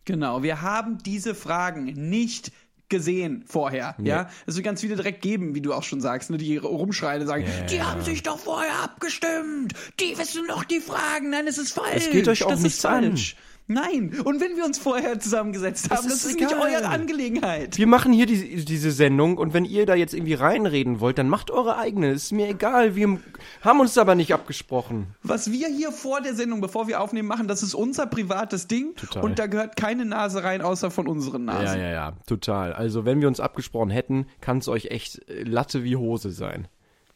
Genau, 0.05 0.43
wir 0.43 0.61
haben 0.61 0.97
diese 1.05 1.33
Fragen 1.35 1.85
nicht 1.85 2.51
gesehen 2.89 3.43
vorher, 3.47 3.95
ja? 4.03 4.29
Es 4.45 4.55
wird 4.55 4.65
ganz 4.65 4.81
viele 4.81 4.95
direkt 4.95 5.21
geben, 5.21 5.55
wie 5.55 5.61
du 5.61 5.73
auch 5.73 5.83
schon 5.83 6.01
sagst, 6.01 6.29
ne, 6.29 6.37
die 6.37 6.57
rumschreien 6.57 7.21
und 7.21 7.27
sagen, 7.27 7.45
Ja. 7.45 7.65
die 7.65 7.81
haben 7.81 8.01
sich 8.03 8.21
doch 8.23 8.37
vorher 8.37 8.83
abgestimmt, 8.83 9.73
die 9.99 10.17
wissen 10.17 10.43
doch 10.47 10.63
die 10.63 10.79
Fragen, 10.79 11.29
nein, 11.31 11.47
es 11.47 11.57
ist 11.57 11.71
falsch. 11.71 12.05
Es 12.05 12.11
geht 12.11 12.27
euch 12.27 12.43
auch 12.43 12.49
das 12.49 12.59
nichts 12.61 12.79
ist 12.79 12.85
an. 12.85 13.17
Nein. 13.67 14.19
Und 14.23 14.41
wenn 14.41 14.57
wir 14.57 14.65
uns 14.65 14.77
vorher 14.77 15.19
zusammengesetzt 15.19 15.89
haben, 15.89 16.03
das 16.03 16.15
ist 16.17 16.25
ist, 16.25 16.35
nicht 16.39 16.53
eure 16.53 16.85
Angelegenheit. 16.85 17.77
Wir 17.77 17.87
machen 17.87 18.11
hier 18.11 18.25
die, 18.25 18.65
diese 18.65 18.91
Sendung 18.91 19.37
und 19.37 19.53
wenn 19.53 19.63
ihr 19.63 19.85
da 19.85 19.95
jetzt 19.95 20.13
irgendwie 20.13 20.33
reinreden 20.33 20.99
wollt, 20.99 21.17
dann 21.17 21.29
macht 21.29 21.49
eure 21.49 21.77
eigene. 21.77 22.11
Ist 22.11 22.31
mir 22.33 22.49
egal. 22.49 22.95
Wir 22.95 23.19
haben 23.61 23.79
uns 23.79 23.97
aber 23.97 24.15
nicht 24.15 24.33
abgesprochen. 24.33 25.07
Was 25.23 25.51
wir 25.51 25.67
hier 25.67 25.91
vor 25.91 26.19
der 26.21 26.35
Sendung, 26.35 26.59
bevor 26.59 26.87
wir 26.87 26.99
aufnehmen, 26.99 27.27
machen, 27.27 27.47
das 27.47 27.63
ist 27.63 27.73
unser 27.73 28.05
privates 28.05 28.67
Ding. 28.67 28.95
Total. 28.95 29.23
Und 29.23 29.39
da 29.39 29.47
gehört 29.47 29.77
keine 29.77 30.05
Nase 30.05 30.43
rein, 30.43 30.61
außer 30.61 30.91
von 30.91 31.07
unseren 31.07 31.45
Nasen. 31.45 31.79
ja, 31.79 31.89
ja, 31.89 32.13
total. 32.27 32.73
Also 32.73 33.05
wenn 33.05 33.21
wir 33.21 33.27
uns 33.29 33.39
abgesprochen 33.39 33.89
hätten, 33.89 34.27
kann 34.41 34.57
es 34.57 34.67
euch 34.67 34.87
echt 34.87 35.27
äh, 35.29 35.43
Latte 35.43 35.83
wie 35.83 35.95
Hose 35.95 36.31
sein. 36.31 36.67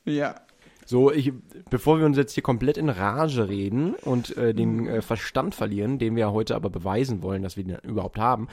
ja. 0.06 0.36
So, 0.90 1.12
ich, 1.12 1.34
bevor 1.70 2.00
wir 2.00 2.06
uns 2.06 2.16
jetzt 2.16 2.32
hier 2.32 2.44
komplett 2.44 2.78
in 2.78 2.88
Rage 2.88 3.50
reden 3.50 3.94
und 3.94 4.38
äh, 4.38 4.54
den 4.54 4.88
äh, 4.88 5.02
Verstand 5.02 5.54
verlieren, 5.54 6.00
den 6.00 6.16
wir 6.16 6.32
heute 6.32 6.56
aber 6.56 6.70
beweisen 6.70 7.22
wollen, 7.22 7.44
dass 7.44 7.58
wir 7.58 7.66
den 7.66 7.78
überhaupt 7.84 8.18
haben, 8.18 8.48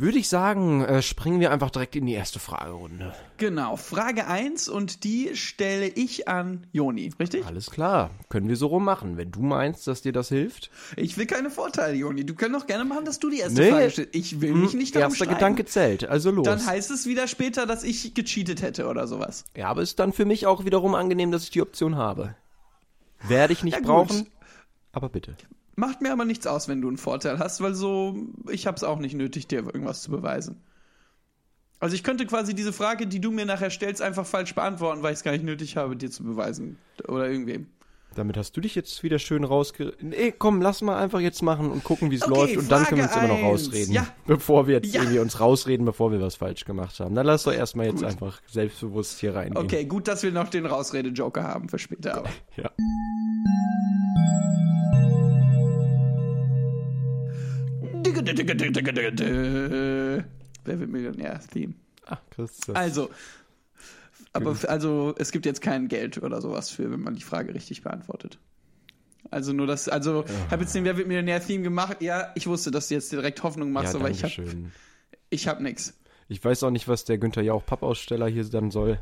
würde 0.00 0.18
ich 0.18 0.28
sagen, 0.28 0.84
äh, 0.84 1.02
springen 1.02 1.40
wir 1.40 1.50
einfach 1.50 1.70
direkt 1.70 1.96
in 1.96 2.06
die 2.06 2.12
erste 2.12 2.38
Fragerunde. 2.38 3.12
Genau. 3.36 3.76
Frage 3.76 4.26
1 4.28 4.68
und 4.68 5.02
die 5.02 5.34
stelle 5.34 5.88
ich 5.88 6.28
an 6.28 6.66
Joni, 6.72 7.10
richtig? 7.18 7.44
Alles 7.44 7.70
klar, 7.70 8.10
können 8.28 8.48
wir 8.48 8.54
so 8.56 8.68
rummachen. 8.68 9.16
Wenn 9.16 9.32
du 9.32 9.40
meinst, 9.42 9.86
dass 9.88 10.00
dir 10.02 10.12
das 10.12 10.28
hilft. 10.28 10.70
Ich 10.96 11.18
will 11.18 11.26
keine 11.26 11.50
Vorteile, 11.50 11.94
Joni. 11.94 12.24
Du 12.24 12.34
kannst 12.34 12.54
doch 12.54 12.66
gerne 12.68 12.84
machen, 12.84 13.04
dass 13.04 13.18
du 13.18 13.28
die 13.28 13.40
erste 13.40 13.60
Nee. 13.60 13.70
Frage 13.70 13.90
stellst. 13.90 14.14
Ich 14.14 14.40
will 14.40 14.54
mich 14.54 14.74
nicht 14.74 14.94
darum 14.94 15.10
Erster 15.10 15.24
streiten. 15.24 15.34
Gedanke 15.34 15.64
zählt, 15.64 16.04
also 16.08 16.30
los. 16.30 16.44
Dann 16.46 16.64
heißt 16.64 16.90
es 16.92 17.06
wieder 17.06 17.26
später, 17.26 17.66
dass 17.66 17.82
ich 17.82 18.14
gecheatet 18.14 18.62
hätte 18.62 18.86
oder 18.86 19.06
sowas. 19.08 19.44
ja, 19.56 19.68
aber 19.68 19.82
ist 19.82 19.98
dann 19.98 20.12
für 20.12 20.24
mich 20.24 20.46
auch 20.46 20.64
wiederum 20.64 20.94
angenehm, 20.94 21.32
dass 21.32 21.42
ich 21.42 21.50
die 21.50 21.60
Option 21.62 21.96
habe. 21.96 22.36
Werde 23.26 23.52
ich 23.52 23.64
nicht 23.64 23.74
Ja, 23.74 23.80
brauchen, 23.80 24.28
aber 24.92 25.08
bitte. 25.08 25.36
Macht 25.78 26.02
mir 26.02 26.10
aber 26.10 26.24
nichts 26.24 26.44
aus, 26.48 26.66
wenn 26.66 26.80
du 26.80 26.88
einen 26.88 26.96
Vorteil 26.96 27.38
hast, 27.38 27.60
weil 27.60 27.72
so, 27.72 28.16
ich 28.50 28.66
hab's 28.66 28.82
auch 28.82 28.98
nicht 28.98 29.14
nötig, 29.14 29.46
dir 29.46 29.58
irgendwas 29.58 30.02
zu 30.02 30.10
beweisen. 30.10 30.60
Also 31.78 31.94
ich 31.94 32.02
könnte 32.02 32.26
quasi 32.26 32.52
diese 32.52 32.72
Frage, 32.72 33.06
die 33.06 33.20
du 33.20 33.30
mir 33.30 33.46
nachher 33.46 33.70
stellst, 33.70 34.02
einfach 34.02 34.26
falsch 34.26 34.56
beantworten, 34.56 35.04
weil 35.04 35.12
ich 35.12 35.18
es 35.18 35.22
gar 35.22 35.30
nicht 35.30 35.44
nötig 35.44 35.76
habe, 35.76 35.94
dir 35.94 36.10
zu 36.10 36.24
beweisen. 36.24 36.78
Oder 37.06 37.30
irgendwem. 37.30 37.68
Damit 38.16 38.36
hast 38.36 38.56
du 38.56 38.60
dich 38.60 38.74
jetzt 38.74 39.04
wieder 39.04 39.20
schön 39.20 39.44
rausge... 39.44 39.92
Nee, 40.00 40.34
komm, 40.36 40.60
lass 40.62 40.82
mal 40.82 40.96
einfach 41.00 41.20
jetzt 41.20 41.42
machen 41.42 41.70
und 41.70 41.84
gucken, 41.84 42.10
wie 42.10 42.16
es 42.16 42.22
Okay, 42.22 42.34
läuft 42.34 42.56
und 42.56 42.72
dann 42.72 42.82
können 42.84 42.96
wir 42.96 43.04
uns 43.04 43.12
Frage 43.12 43.26
immer 43.26 43.34
noch 43.36 43.48
eins. 43.48 43.66
rausreden. 43.66 43.94
Ja. 43.94 44.08
Bevor 44.26 44.66
wir 44.66 44.74
jetzt 44.82 44.92
Ja. 44.92 45.02
irgendwie 45.02 45.20
uns 45.20 45.38
rausreden, 45.38 45.86
bevor 45.86 46.10
wir 46.10 46.20
was 46.20 46.34
falsch 46.34 46.64
gemacht 46.64 46.98
haben. 46.98 47.14
Dann 47.14 47.26
lass 47.26 47.44
doch 47.44 47.52
erstmal 47.52 47.86
jetzt 47.86 48.02
einfach 48.02 48.40
selbstbewusst 48.48 49.20
hier 49.20 49.36
reingehen. 49.36 49.64
Okay, 49.64 49.84
gut, 49.84 50.08
dass 50.08 50.24
wir 50.24 50.32
noch 50.32 50.48
den 50.48 50.66
Rausrede-Joker 50.66 51.44
haben 51.44 51.68
für 51.68 51.78
später, 51.78 52.16
aber. 52.16 52.30
Ja. 52.56 52.72
Wer 58.36 60.24
wird 60.80 60.90
Millionär-Theme? 60.90 61.74
Ah, 62.06 62.18
Christus. 62.30 62.74
Also, 62.74 63.10
aber 64.32 64.56
also 64.66 65.14
es 65.18 65.30
gibt 65.32 65.46
jetzt 65.46 65.60
kein 65.62 65.88
Geld 65.88 66.22
oder 66.22 66.40
sowas 66.40 66.70
für, 66.70 66.90
wenn 66.90 67.00
man 67.00 67.14
die 67.14 67.22
Frage 67.22 67.54
richtig 67.54 67.82
beantwortet. 67.82 68.38
Also 69.30 69.52
nur 69.52 69.66
das, 69.66 69.88
also 69.88 70.24
ich 70.26 70.52
habe 70.52 70.62
jetzt 70.62 70.74
den 70.74 70.84
Wer 70.84 70.96
wird 70.96 71.06
Millionär-Theme 71.08 71.62
gemacht. 71.62 72.00
Ja, 72.00 72.32
ich 72.34 72.46
wusste, 72.46 72.70
dass 72.70 72.88
du 72.88 72.94
jetzt 72.94 73.12
direkt 73.12 73.42
Hoffnung 73.42 73.72
machst, 73.72 73.92
ja, 73.94 74.00
aber 74.00 74.10
ich 74.10 74.22
habe 74.24 74.32
ich 75.30 75.48
hab 75.48 75.60
nix. 75.60 75.98
Ich 76.28 76.42
weiß 76.44 76.62
auch 76.62 76.70
nicht, 76.70 76.88
was 76.88 77.04
der 77.04 77.18
Günther 77.18 77.42
Jauch 77.42 77.64
Pappaussteller 77.64 78.28
hier 78.28 78.44
dann 78.44 78.70
soll. 78.70 78.98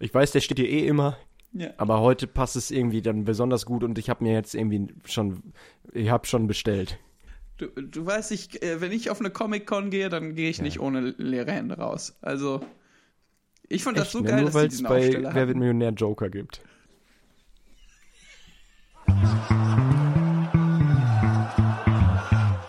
Ich 0.00 0.12
weiß, 0.14 0.32
der 0.32 0.40
steht 0.40 0.58
hier 0.58 0.68
eh 0.68 0.86
immer, 0.86 1.16
Ja. 1.52 1.70
aber 1.76 2.00
heute 2.00 2.26
passt 2.28 2.54
es 2.56 2.70
irgendwie 2.70 3.02
dann 3.02 3.24
besonders 3.24 3.66
gut 3.66 3.82
und 3.82 3.98
ich 3.98 4.10
habe 4.10 4.22
mir 4.24 4.32
jetzt 4.32 4.54
irgendwie 4.54 4.88
schon, 5.04 5.42
ich 5.92 6.10
habe 6.10 6.26
schon 6.26 6.46
bestellt. 6.46 6.98
Du, 7.58 7.66
du 7.66 8.06
weißt, 8.06 8.30
ich, 8.30 8.62
äh, 8.62 8.80
wenn 8.80 8.92
ich 8.92 9.10
auf 9.10 9.18
eine 9.18 9.30
Comic-Con 9.30 9.90
gehe, 9.90 10.08
dann 10.08 10.36
gehe 10.36 10.48
ich 10.48 10.62
nicht 10.62 10.78
ohne 10.78 11.00
leere 11.18 11.50
Hände 11.50 11.76
raus. 11.76 12.16
Also, 12.20 12.60
ich 13.68 13.82
fand 13.82 13.98
das 13.98 14.04
Echt, 14.04 14.12
so 14.12 14.20
ne? 14.20 14.30
geil, 14.30 14.42
Nur 14.42 14.44
dass 14.44 14.52
die 14.52 14.58
weil 14.58 14.66
es 14.66 14.72
diesen 14.74 14.88
bei 14.88 14.98
Aufsteller 14.98 15.34
Wer 15.34 15.48
wird. 15.48 15.56
Millionär 15.58 15.90
Joker 15.90 16.30
gibt. 16.30 16.62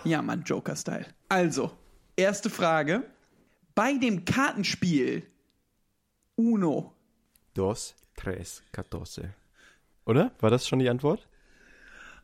Ja, 0.05 0.24
Mann, 0.24 0.41
Joker-Style. 0.43 1.05
Also, 1.29 1.72
erste 2.15 2.50
Frage. 2.50 3.03
Bei 3.75 3.93
dem 3.93 4.25
Kartenspiel 4.25 5.24
Uno, 6.36 6.96
Dos, 7.53 7.96
tres, 8.15 8.63
catorce. 8.72 9.22
Oder? 10.05 10.31
War 10.39 10.50
das 10.50 10.67
schon 10.67 10.79
die 10.79 10.89
Antwort? 10.89 11.28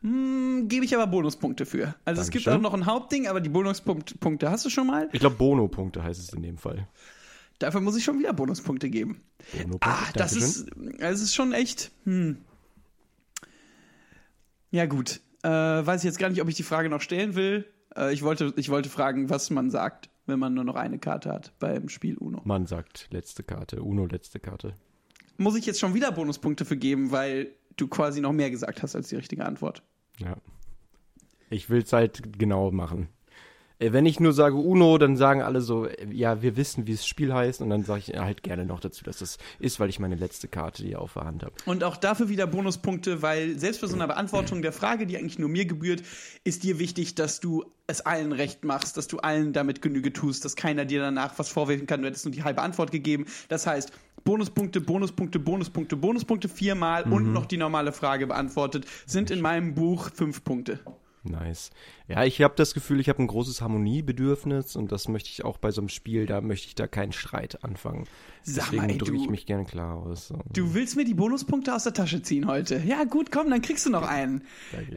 Hm, 0.06 0.68
gebe 0.68 0.84
ich 0.84 0.94
aber 0.94 1.08
Bonuspunkte 1.08 1.66
für. 1.66 1.96
Also 2.04 2.20
es 2.20 2.30
gibt 2.30 2.46
Dankeschön. 2.46 2.64
auch 2.64 2.70
noch 2.70 2.74
ein 2.78 2.86
Hauptding, 2.86 3.26
aber 3.26 3.40
die 3.40 3.48
Bonuspunkte 3.48 4.50
hast 4.50 4.64
du 4.64 4.70
schon 4.70 4.86
mal. 4.86 5.08
Ich 5.12 5.18
glaube, 5.18 5.34
Bono-Punkte 5.34 6.02
heißt 6.04 6.20
es 6.20 6.32
in 6.32 6.42
dem 6.42 6.58
Fall. 6.58 6.86
Dafür 7.58 7.80
muss 7.80 7.96
ich 7.96 8.04
schon 8.04 8.18
wieder 8.20 8.32
Bonuspunkte 8.32 8.88
geben. 8.88 9.20
Bono-Punkte, 9.52 9.88
Ah, 9.88 10.06
das 10.14 10.34
ist, 10.36 10.66
es 10.98 11.20
ist 11.22 11.34
schon 11.34 11.52
echt. 11.52 11.90
Hm. 12.04 12.36
Ja, 14.70 14.86
gut. 14.86 15.20
Äh, 15.42 15.48
weiß 15.48 16.02
ich 16.02 16.04
jetzt 16.04 16.18
gar 16.18 16.28
nicht, 16.28 16.40
ob 16.40 16.48
ich 16.48 16.54
die 16.54 16.62
Frage 16.62 16.88
noch 16.88 17.00
stellen 17.00 17.34
will. 17.34 17.66
Äh, 17.96 18.12
ich, 18.12 18.22
wollte, 18.22 18.52
ich 18.56 18.68
wollte 18.68 18.88
fragen, 18.88 19.28
was 19.30 19.50
man 19.50 19.70
sagt, 19.70 20.08
wenn 20.26 20.38
man 20.38 20.54
nur 20.54 20.64
noch 20.64 20.76
eine 20.76 20.98
Karte 20.98 21.32
hat 21.32 21.52
beim 21.58 21.88
Spiel 21.88 22.16
Uno. 22.18 22.42
Man 22.44 22.66
sagt 22.66 23.08
letzte 23.10 23.42
Karte, 23.42 23.82
Uno 23.82 24.06
letzte 24.06 24.38
Karte. 24.38 24.74
Muss 25.38 25.56
ich 25.56 25.66
jetzt 25.66 25.80
schon 25.80 25.94
wieder 25.94 26.12
Bonuspunkte 26.12 26.64
für 26.64 26.76
geben, 26.76 27.10
weil 27.10 27.50
du 27.76 27.88
quasi 27.88 28.20
noch 28.20 28.32
mehr 28.32 28.50
gesagt 28.50 28.82
hast 28.82 28.94
als 28.96 29.08
die 29.08 29.16
richtige 29.16 29.44
Antwort. 29.44 29.82
Ja. 30.18 30.36
Ich 31.50 31.70
will 31.70 31.82
es 31.82 31.92
halt 31.92 32.38
genau 32.38 32.70
machen. 32.70 33.08
Äh, 33.78 33.92
Wenn 33.92 34.06
ich 34.06 34.20
nur 34.20 34.32
sage 34.32 34.56
Uno, 34.56 34.98
dann 34.98 35.16
sagen 35.16 35.42
alle 35.42 35.60
so, 35.60 35.86
äh, 35.86 36.06
ja, 36.10 36.42
wir 36.42 36.56
wissen, 36.56 36.86
wie 36.86 36.92
das 36.92 37.06
Spiel 37.06 37.32
heißt. 37.32 37.60
Und 37.60 37.70
dann 37.70 37.84
sage 37.84 38.02
ich 38.06 38.18
halt 38.18 38.42
gerne 38.42 38.64
noch 38.64 38.80
dazu, 38.80 39.04
dass 39.04 39.18
das 39.18 39.38
ist, 39.58 39.80
weil 39.80 39.88
ich 39.88 39.98
meine 39.98 40.14
letzte 40.14 40.48
Karte 40.48 40.82
hier 40.82 41.00
auf 41.00 41.14
der 41.14 41.24
Hand 41.24 41.42
habe. 41.42 41.52
Und 41.66 41.84
auch 41.84 41.96
dafür 41.96 42.28
wieder 42.28 42.46
Bonuspunkte, 42.46 43.22
weil 43.22 43.58
selbst 43.58 43.80
bei 43.80 43.86
so 43.86 43.94
einer 43.94 44.06
Beantwortung 44.06 44.62
der 44.62 44.72
Frage, 44.72 45.06
die 45.06 45.16
eigentlich 45.16 45.38
nur 45.38 45.48
mir 45.48 45.66
gebührt, 45.66 46.02
ist 46.44 46.62
dir 46.62 46.78
wichtig, 46.78 47.14
dass 47.14 47.40
du 47.40 47.64
es 47.86 48.00
allen 48.00 48.32
recht 48.32 48.64
machst, 48.64 48.96
dass 48.96 49.06
du 49.06 49.18
allen 49.18 49.52
damit 49.52 49.80
Genüge 49.80 50.12
tust, 50.12 50.44
dass 50.44 50.56
keiner 50.56 50.84
dir 50.84 51.00
danach 51.00 51.38
was 51.38 51.48
vorwerfen 51.48 51.86
kann. 51.86 52.02
Du 52.02 52.08
hättest 52.08 52.24
nur 52.24 52.32
die 52.32 52.42
halbe 52.42 52.62
Antwort 52.62 52.90
gegeben. 52.90 53.26
Das 53.48 53.66
heißt, 53.66 53.92
Bonuspunkte, 54.24 54.80
Bonuspunkte, 54.80 55.38
Bonuspunkte, 55.38 55.96
Bonuspunkte 55.96 56.48
viermal 56.48 57.04
und 57.04 57.32
noch 57.32 57.46
die 57.46 57.56
normale 57.56 57.92
Frage 57.92 58.26
beantwortet, 58.26 58.86
sind 59.06 59.30
in 59.30 59.40
meinem 59.40 59.74
Buch 59.74 60.10
fünf 60.12 60.42
Punkte. 60.42 60.80
Nice. 61.30 61.70
Ja, 62.08 62.24
ich 62.24 62.40
habe 62.42 62.54
das 62.56 62.72
Gefühl, 62.72 63.00
ich 63.00 63.08
habe 63.08 63.22
ein 63.22 63.26
großes 63.26 63.60
Harmoniebedürfnis 63.60 64.76
und 64.76 64.92
das 64.92 65.08
möchte 65.08 65.30
ich 65.30 65.44
auch 65.44 65.58
bei 65.58 65.70
so 65.70 65.80
einem 65.80 65.88
Spiel, 65.88 66.26
da 66.26 66.40
möchte 66.40 66.68
ich 66.68 66.74
da 66.74 66.86
keinen 66.86 67.12
Streit 67.12 67.64
anfangen. 67.64 68.06
Sag 68.48 68.66
Deswegen 68.66 68.82
mal, 68.82 68.90
ey, 68.92 68.98
drücke 68.98 69.16
ich 69.16 69.24
du- 69.24 69.30
mich 69.30 69.44
gerne 69.44 69.64
klar 69.64 69.96
aus. 69.96 70.28
So. 70.28 70.38
Du 70.52 70.72
willst 70.72 70.94
mir 70.94 71.04
die 71.04 71.14
Bonuspunkte 71.14 71.74
aus 71.74 71.82
der 71.82 71.94
Tasche 71.94 72.22
ziehen 72.22 72.46
heute? 72.46 72.80
Ja, 72.86 73.02
gut, 73.02 73.32
komm, 73.32 73.50
dann 73.50 73.60
kriegst 73.60 73.84
du 73.86 73.90
noch 73.90 74.06
einen. 74.06 74.42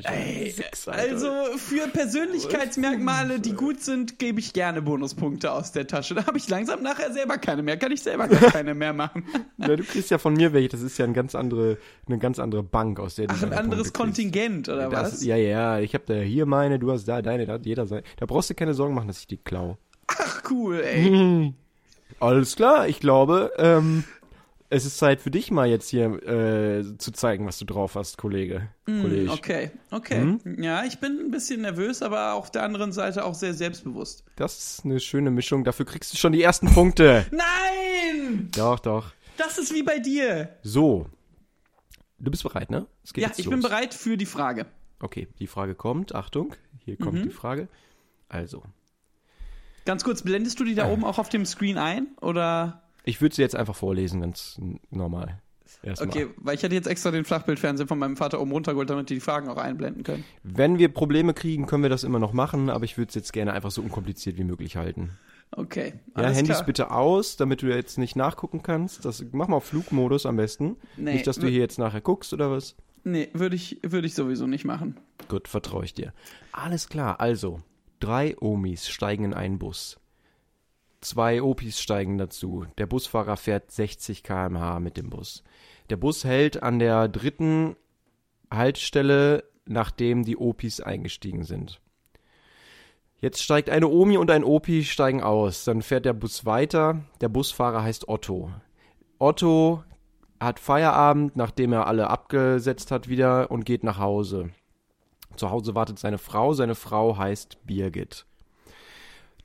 Ey, 0.03 0.53
also 0.85 1.27
für 1.57 1.87
Persönlichkeitsmerkmale, 1.87 3.39
die 3.39 3.53
gut 3.53 3.81
sind, 3.81 4.19
gebe 4.19 4.39
ich 4.39 4.53
gerne 4.53 4.83
Bonuspunkte 4.83 5.51
aus 5.51 5.71
der 5.71 5.87
Tasche. 5.87 6.13
Da 6.13 6.27
habe 6.27 6.37
ich 6.37 6.47
langsam 6.47 6.83
nachher 6.83 7.11
selber 7.11 7.39
keine 7.39 7.63
mehr. 7.63 7.77
Kann 7.77 7.91
ich 7.91 8.03
selber 8.03 8.27
gar 8.27 8.51
keine 8.51 8.75
mehr 8.75 8.93
machen. 8.93 9.23
Na, 9.57 9.75
du 9.75 9.83
kriegst 9.83 10.11
ja 10.11 10.19
von 10.19 10.35
mir 10.35 10.53
welche, 10.53 10.69
das 10.69 10.81
ist 10.81 10.97
ja 10.99 11.05
eine 11.05 11.13
ganz 11.15 11.33
andere, 11.33 11.77
eine 12.07 12.19
ganz 12.19 12.37
andere 12.37 12.61
Bank, 12.61 12.99
aus 12.99 13.15
der 13.15 13.27
du 13.27 13.33
Ach, 13.35 13.41
ein 13.43 13.53
anderes. 13.53 13.93
Kontingent, 13.93 14.69
oder 14.69 14.89
Das, 14.89 15.13
was? 15.13 15.23
ja, 15.25 15.35
ja, 15.37 15.79
ich 15.79 15.93
habe 15.95 16.03
da 16.05 16.13
hier 16.15 16.45
meine, 16.45 16.77
du 16.77 16.91
hast 16.91 17.05
da 17.05 17.21
deine, 17.23 17.47
da 17.47 17.53
hat 17.53 17.65
jeder 17.65 17.87
sein. 17.87 18.03
Da 18.17 18.27
brauchst 18.27 18.51
du 18.51 18.53
keine 18.53 18.75
Sorgen 18.75 18.93
machen, 18.93 19.07
dass 19.07 19.19
ich 19.21 19.27
die 19.27 19.37
klau. 19.37 19.77
Ach, 20.07 20.43
cool, 20.51 20.81
ey. 20.81 21.53
Alles 22.19 22.55
klar, 22.55 22.87
ich 22.87 22.99
glaube, 22.99 23.51
ähm, 23.57 24.03
es 24.69 24.85
ist 24.85 24.97
Zeit 24.97 25.21
für 25.21 25.31
dich 25.31 25.51
mal 25.51 25.67
jetzt 25.67 25.89
hier 25.89 26.21
äh, 26.27 26.97
zu 26.97 27.11
zeigen, 27.11 27.45
was 27.47 27.57
du 27.57 27.65
drauf 27.65 27.95
hast, 27.95 28.17
Kollege. 28.17 28.69
Kollege. 28.85 29.31
Okay, 29.31 29.71
okay. 29.91 30.37
Ja, 30.59 30.83
ich 30.83 30.99
bin 30.99 31.17
ein 31.19 31.31
bisschen 31.31 31.61
nervös, 31.61 32.01
aber 32.01 32.33
auf 32.33 32.51
der 32.51 32.63
anderen 32.63 32.91
Seite 32.91 33.25
auch 33.25 33.33
sehr 33.35 33.53
selbstbewusst. 33.53 34.23
Das 34.35 34.57
ist 34.59 34.85
eine 34.85 34.99
schöne 34.99 35.31
Mischung, 35.31 35.63
dafür 35.63 35.85
kriegst 35.85 36.13
du 36.13 36.17
schon 36.17 36.33
die 36.33 36.43
ersten 36.43 36.67
Punkte. 36.73 37.25
Nein! 37.31 38.49
doch, 38.55 38.79
doch. 38.79 39.11
Das 39.37 39.57
ist 39.57 39.73
wie 39.73 39.83
bei 39.83 39.99
dir. 39.99 40.49
So. 40.61 41.07
Du 42.19 42.29
bist 42.29 42.43
bereit, 42.43 42.69
ne? 42.69 42.85
Es 43.03 43.13
geht 43.13 43.23
Ja, 43.23 43.31
ich 43.37 43.45
los. 43.45 43.51
bin 43.53 43.61
bereit 43.61 43.93
für 43.93 44.17
die 44.17 44.25
Frage. 44.25 44.65
Okay, 44.99 45.29
die 45.39 45.47
Frage 45.47 45.73
kommt. 45.73 46.13
Achtung, 46.13 46.53
hier 46.83 46.97
kommt 46.97 47.19
Mhm. 47.19 47.23
die 47.23 47.29
Frage. 47.29 47.69
Also, 48.27 48.61
Ganz 49.89 50.03
kurz, 50.03 50.21
blendest 50.21 50.59
du 50.59 50.65
die 50.65 50.75
da 50.75 50.87
oben 50.87 51.03
auch 51.03 51.17
auf 51.17 51.29
dem 51.29 51.47
Screen 51.47 51.79
ein? 51.79 52.09
Oder? 52.21 52.83
ich 53.09 53.21
würde 53.21 53.35
sie 53.35 53.41
jetzt 53.41 53.55
einfach 53.55 53.75
vorlesen, 53.75 54.21
ganz 54.21 54.61
normal. 54.91 55.41
Erstmal. 55.81 56.09
Okay, 56.09 56.27
weil 56.37 56.53
ich 56.53 56.61
hätte 56.61 56.75
jetzt 56.75 56.87
extra 56.87 57.09
den 57.09 57.25
Flachbildfernseher 57.25 57.87
von 57.87 57.97
meinem 57.97 58.15
Vater 58.15 58.39
oben 58.39 58.51
runtergeholt, 58.51 58.87
damit 58.87 59.09
die 59.09 59.15
die 59.15 59.19
Fragen 59.19 59.49
auch 59.49 59.57
einblenden 59.57 60.03
können. 60.03 60.23
Wenn 60.43 60.77
wir 60.77 60.89
Probleme 60.89 61.33
kriegen, 61.33 61.65
können 61.65 61.81
wir 61.81 61.89
das 61.89 62.03
immer 62.03 62.19
noch 62.19 62.33
machen, 62.33 62.69
aber 62.69 62.85
ich 62.85 62.99
würde 62.99 63.09
es 63.09 63.15
jetzt 63.15 63.33
gerne 63.33 63.53
einfach 63.53 63.71
so 63.71 63.81
unkompliziert 63.81 64.37
wie 64.37 64.43
möglich 64.43 64.77
halten. 64.77 65.17
Okay. 65.51 65.93
Ja, 66.15 66.29
Handys 66.29 66.57
klar. 66.57 66.65
bitte 66.65 66.91
aus, 66.91 67.35
damit 67.35 67.63
du 67.63 67.67
jetzt 67.67 67.97
nicht 67.97 68.15
nachgucken 68.15 68.61
kannst. 68.61 69.05
Das, 69.05 69.25
mach 69.31 69.47
mal 69.47 69.57
auf 69.57 69.65
Flugmodus 69.65 70.27
am 70.27 70.35
besten. 70.35 70.75
Nee, 70.97 71.13
nicht, 71.13 71.25
dass 71.25 71.39
du 71.39 71.47
hier 71.47 71.61
jetzt 71.61 71.79
nachher 71.79 72.01
guckst 72.01 72.31
oder 72.33 72.51
was. 72.51 72.75
Nee, 73.03 73.29
würde 73.33 73.55
ich, 73.55 73.79
würde 73.81 74.05
ich 74.05 74.13
sowieso 74.13 74.45
nicht 74.45 74.65
machen. 74.65 74.97
Gut, 75.29 75.47
vertraue 75.47 75.85
ich 75.85 75.95
dir. 75.95 76.13
Alles 76.51 76.89
klar, 76.89 77.19
also, 77.19 77.61
drei 77.99 78.35
Omis 78.39 78.87
steigen 78.89 79.25
in 79.25 79.33
einen 79.33 79.59
Bus. 79.59 79.99
Zwei 81.01 81.41
Opis 81.41 81.79
steigen 81.79 82.17
dazu. 82.17 82.65
Der 82.77 82.85
Busfahrer 82.85 83.37
fährt 83.37 83.71
60 83.71 84.23
km/h 84.23 84.79
mit 84.79 84.97
dem 84.97 85.09
Bus. 85.09 85.43
Der 85.89 85.97
Bus 85.97 86.25
hält 86.25 86.61
an 86.61 86.79
der 86.79 87.07
dritten 87.07 87.77
Haltestelle, 88.51 89.45
nachdem 89.65 90.23
die 90.23 90.37
Opis 90.37 90.81
eingestiegen 90.81 91.43
sind. 91.43 91.79
Jetzt 93.21 93.41
steigt 93.43 93.69
eine 93.69 93.87
Omi 93.87 94.17
und 94.17 94.31
ein 94.31 94.43
Opi 94.43 94.83
steigen 94.83 95.21
aus. 95.21 95.63
Dann 95.63 95.81
fährt 95.81 96.05
der 96.05 96.13
Bus 96.13 96.45
weiter. 96.45 97.03
Der 97.21 97.29
Busfahrer 97.29 97.83
heißt 97.83 98.07
Otto. 98.07 98.51
Otto 99.19 99.83
hat 100.39 100.59
Feierabend, 100.59 101.35
nachdem 101.35 101.73
er 101.73 101.87
alle 101.87 102.09
abgesetzt 102.09 102.91
hat 102.91 103.09
wieder 103.09 103.51
und 103.51 103.65
geht 103.65 103.83
nach 103.83 103.99
Hause. 103.99 104.51
Zu 105.35 105.49
Hause 105.51 105.75
wartet 105.75 105.99
seine 105.99 106.17
Frau. 106.17 106.53
Seine 106.53 106.75
Frau 106.75 107.17
heißt 107.17 107.65
Birgit. 107.65 108.25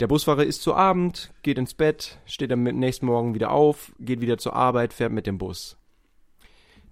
Der 0.00 0.08
Busfahrer 0.08 0.44
isst 0.44 0.62
zu 0.62 0.74
Abend, 0.74 1.32
geht 1.42 1.56
ins 1.56 1.74
Bett, 1.74 2.18
steht 2.26 2.50
am 2.50 2.64
nächsten 2.64 3.06
Morgen 3.06 3.34
wieder 3.34 3.52
auf, 3.52 3.92
geht 4.00 4.20
wieder 4.20 4.38
zur 4.38 4.54
Arbeit, 4.56 4.92
fährt 4.92 5.12
mit 5.12 5.26
dem 5.26 5.38
Bus. 5.38 5.76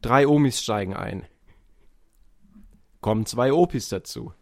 Drei 0.03 0.27
Omis 0.27 0.63
steigen 0.63 0.95
ein. 0.95 1.27
Kommen 3.01 3.27
zwei 3.27 3.53
Opis 3.53 3.89
dazu. 3.89 4.33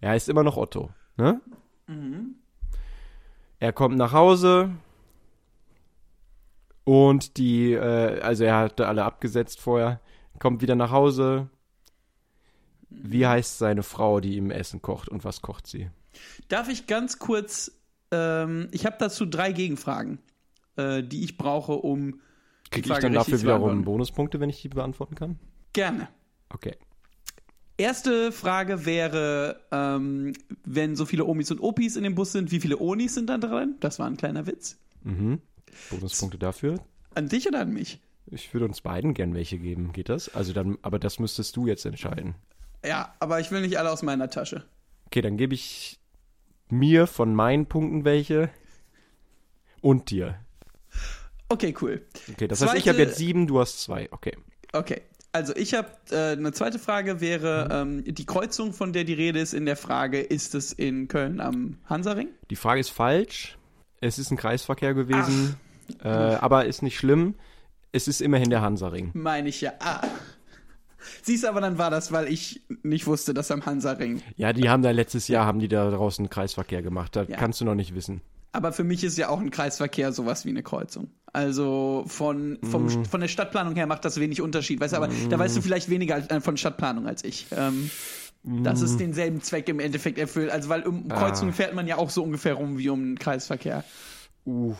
Er 0.00 0.10
heißt 0.10 0.28
immer 0.28 0.42
noch 0.42 0.56
Otto, 0.56 0.90
ne? 1.16 1.40
Er 3.60 3.72
kommt 3.72 3.96
nach 3.96 4.12
Hause 4.12 4.70
und 6.84 7.36
die, 7.36 7.72
äh, 7.72 8.20
also 8.20 8.44
er 8.44 8.56
hatte 8.56 8.88
alle 8.88 9.04
abgesetzt 9.04 9.60
vorher, 9.60 10.00
kommt 10.40 10.62
wieder 10.62 10.74
nach 10.74 10.90
Hause. 10.90 11.48
Wie 12.88 13.26
heißt 13.26 13.58
seine 13.58 13.82
Frau, 13.82 14.20
die 14.20 14.36
ihm 14.36 14.50
Essen 14.50 14.82
kocht 14.82 15.08
und 15.08 15.24
was 15.24 15.42
kocht 15.42 15.66
sie? 15.66 15.90
Darf 16.48 16.68
ich 16.68 16.86
ganz 16.86 17.18
kurz, 17.18 17.72
ähm, 18.10 18.68
ich 18.70 18.86
habe 18.86 18.96
dazu 18.98 19.26
drei 19.26 19.52
Gegenfragen, 19.52 20.18
äh, 20.76 21.02
die 21.02 21.24
ich 21.24 21.36
brauche, 21.36 21.72
um 21.72 22.20
Kriege 22.70 22.92
ich 22.92 22.98
dann 22.98 23.12
dafür 23.12 23.40
wiederum. 23.40 23.84
Bonuspunkte, 23.84 24.40
wenn 24.40 24.50
ich 24.50 24.60
die 24.60 24.68
beantworten 24.68 25.14
kann? 25.14 25.38
Gerne. 25.72 26.08
Okay. 26.48 26.74
Erste 27.78 28.32
Frage 28.32 28.86
wäre, 28.86 29.60
ähm, 29.70 30.32
wenn 30.64 30.96
so 30.96 31.04
viele 31.04 31.26
Omis 31.26 31.50
und 31.50 31.60
Opis 31.60 31.96
in 31.96 32.04
dem 32.04 32.14
Bus 32.14 32.32
sind, 32.32 32.50
wie 32.50 32.60
viele 32.60 32.78
Onis 32.78 33.14
sind 33.14 33.28
da 33.28 33.36
drin? 33.36 33.76
Das 33.80 33.98
war 33.98 34.06
ein 34.06 34.16
kleiner 34.16 34.46
Witz. 34.46 34.78
Mhm. 35.04 35.40
Bonuspunkte 35.90 36.38
dafür. 36.38 36.80
An 37.14 37.28
dich 37.28 37.46
oder 37.46 37.60
an 37.60 37.72
mich? 37.72 38.00
Ich 38.28 38.52
würde 38.54 38.66
uns 38.66 38.80
beiden 38.80 39.14
gern 39.14 39.34
welche 39.34 39.58
geben. 39.58 39.92
Geht 39.92 40.08
das? 40.08 40.34
Also 40.34 40.52
dann, 40.52 40.78
aber 40.82 40.98
das 40.98 41.18
müsstest 41.18 41.54
du 41.56 41.66
jetzt 41.66 41.84
entscheiden. 41.84 42.34
Ja, 42.86 43.14
aber 43.20 43.40
ich 43.40 43.50
will 43.50 43.60
nicht 43.62 43.78
alle 43.78 43.90
aus 43.90 44.02
meiner 44.02 44.30
Tasche. 44.30 44.64
Okay, 45.06 45.20
dann 45.20 45.36
gebe 45.36 45.54
ich 45.54 45.98
mir 46.68 47.06
von 47.06 47.34
meinen 47.34 47.66
Punkten 47.66 48.04
welche 48.04 48.50
und 49.80 50.10
dir. 50.10 50.36
Okay, 51.48 51.74
cool. 51.80 52.04
Okay, 52.32 52.48
das 52.48 52.60
heißt, 52.60 52.74
ich 52.74 52.88
habe 52.88 52.96
Zweite- 52.98 53.08
jetzt 53.10 53.18
sieben, 53.18 53.46
du 53.46 53.60
hast 53.60 53.80
zwei. 53.80 54.08
Okay. 54.10 54.36
Okay. 54.72 55.02
Also 55.32 55.54
ich 55.54 55.74
habe 55.74 55.88
äh, 56.10 56.32
eine 56.32 56.52
zweite 56.52 56.78
Frage 56.78 57.20
wäre 57.20 57.68
ähm, 57.70 58.02
die 58.06 58.24
Kreuzung, 58.24 58.72
von 58.72 58.92
der 58.94 59.04
die 59.04 59.12
Rede 59.12 59.38
ist 59.38 59.52
in 59.52 59.66
der 59.66 59.76
Frage, 59.76 60.20
ist 60.20 60.54
es 60.54 60.72
in 60.72 61.08
Köln 61.08 61.40
am 61.40 61.78
Hansaring? 61.84 62.28
Die 62.50 62.56
Frage 62.56 62.80
ist 62.80 62.88
falsch. 62.88 63.58
Es 64.00 64.18
ist 64.18 64.30
ein 64.30 64.38
Kreisverkehr 64.38 64.94
gewesen, 64.94 65.56
äh, 66.02 66.08
aber 66.08 66.64
ist 66.64 66.82
nicht 66.82 66.96
schlimm. 66.96 67.34
Es 67.92 68.08
ist 68.08 68.22
immerhin 68.22 68.48
der 68.50 68.62
Hansaring. 68.62 69.10
Meine 69.12 69.50
ich 69.50 69.60
ja. 69.60 69.72
Ah. 69.78 70.00
Siehst 71.22 71.44
aber 71.44 71.60
dann 71.60 71.78
war 71.78 71.90
das, 71.90 72.12
weil 72.12 72.28
ich 72.28 72.62
nicht 72.82 73.06
wusste, 73.06 73.34
dass 73.34 73.50
am 73.50 73.66
Hansaring. 73.66 74.22
Ja, 74.36 74.52
die 74.52 74.68
haben 74.68 74.82
da 74.82 74.90
letztes 74.90 75.28
Jahr 75.28 75.46
haben 75.46 75.58
die 75.58 75.68
da 75.68 75.90
draußen 75.90 76.24
einen 76.24 76.30
Kreisverkehr 76.30 76.82
gemacht. 76.82 77.16
Da 77.16 77.22
Ja. 77.24 77.36
kannst 77.36 77.60
du 77.60 77.64
noch 77.64 77.74
nicht 77.74 77.94
wissen. 77.94 78.20
Aber 78.52 78.72
für 78.72 78.84
mich 78.84 79.04
ist 79.04 79.18
ja 79.18 79.28
auch 79.28 79.40
ein 79.40 79.50
Kreisverkehr 79.50 80.12
sowas 80.12 80.44
wie 80.46 80.50
eine 80.50 80.62
Kreuzung. 80.62 81.10
Also 81.32 82.04
von, 82.06 82.58
vom, 82.62 82.88
von 83.04 83.20
der 83.20 83.28
Stadtplanung 83.28 83.74
her 83.74 83.86
macht 83.86 84.04
das 84.06 84.18
wenig 84.18 84.40
Unterschied. 84.40 84.80
Weißt 84.80 84.94
du, 84.94 84.96
aber 84.96 85.10
da 85.28 85.38
weißt 85.38 85.56
du 85.58 85.60
vielleicht 85.60 85.90
weniger 85.90 86.30
äh, 86.30 86.40
von 86.40 86.56
Stadtplanung 86.56 87.06
als 87.06 87.22
ich. 87.24 87.46
Ähm, 87.54 87.90
dass 88.62 88.80
es 88.80 88.96
denselben 88.96 89.42
Zweck 89.42 89.68
im 89.68 89.80
Endeffekt 89.80 90.18
erfüllt. 90.18 90.50
Also 90.50 90.68
weil 90.68 90.82
um 90.86 91.08
Kreuzungen 91.08 91.52
fährt 91.52 91.74
man 91.74 91.86
ja 91.88 91.96
auch 91.98 92.10
so 92.10 92.22
ungefähr 92.22 92.54
rum 92.54 92.78
wie 92.78 92.88
um 92.88 93.00
einen 93.02 93.18
Kreisverkehr. 93.18 93.82
Uh, 94.46 94.74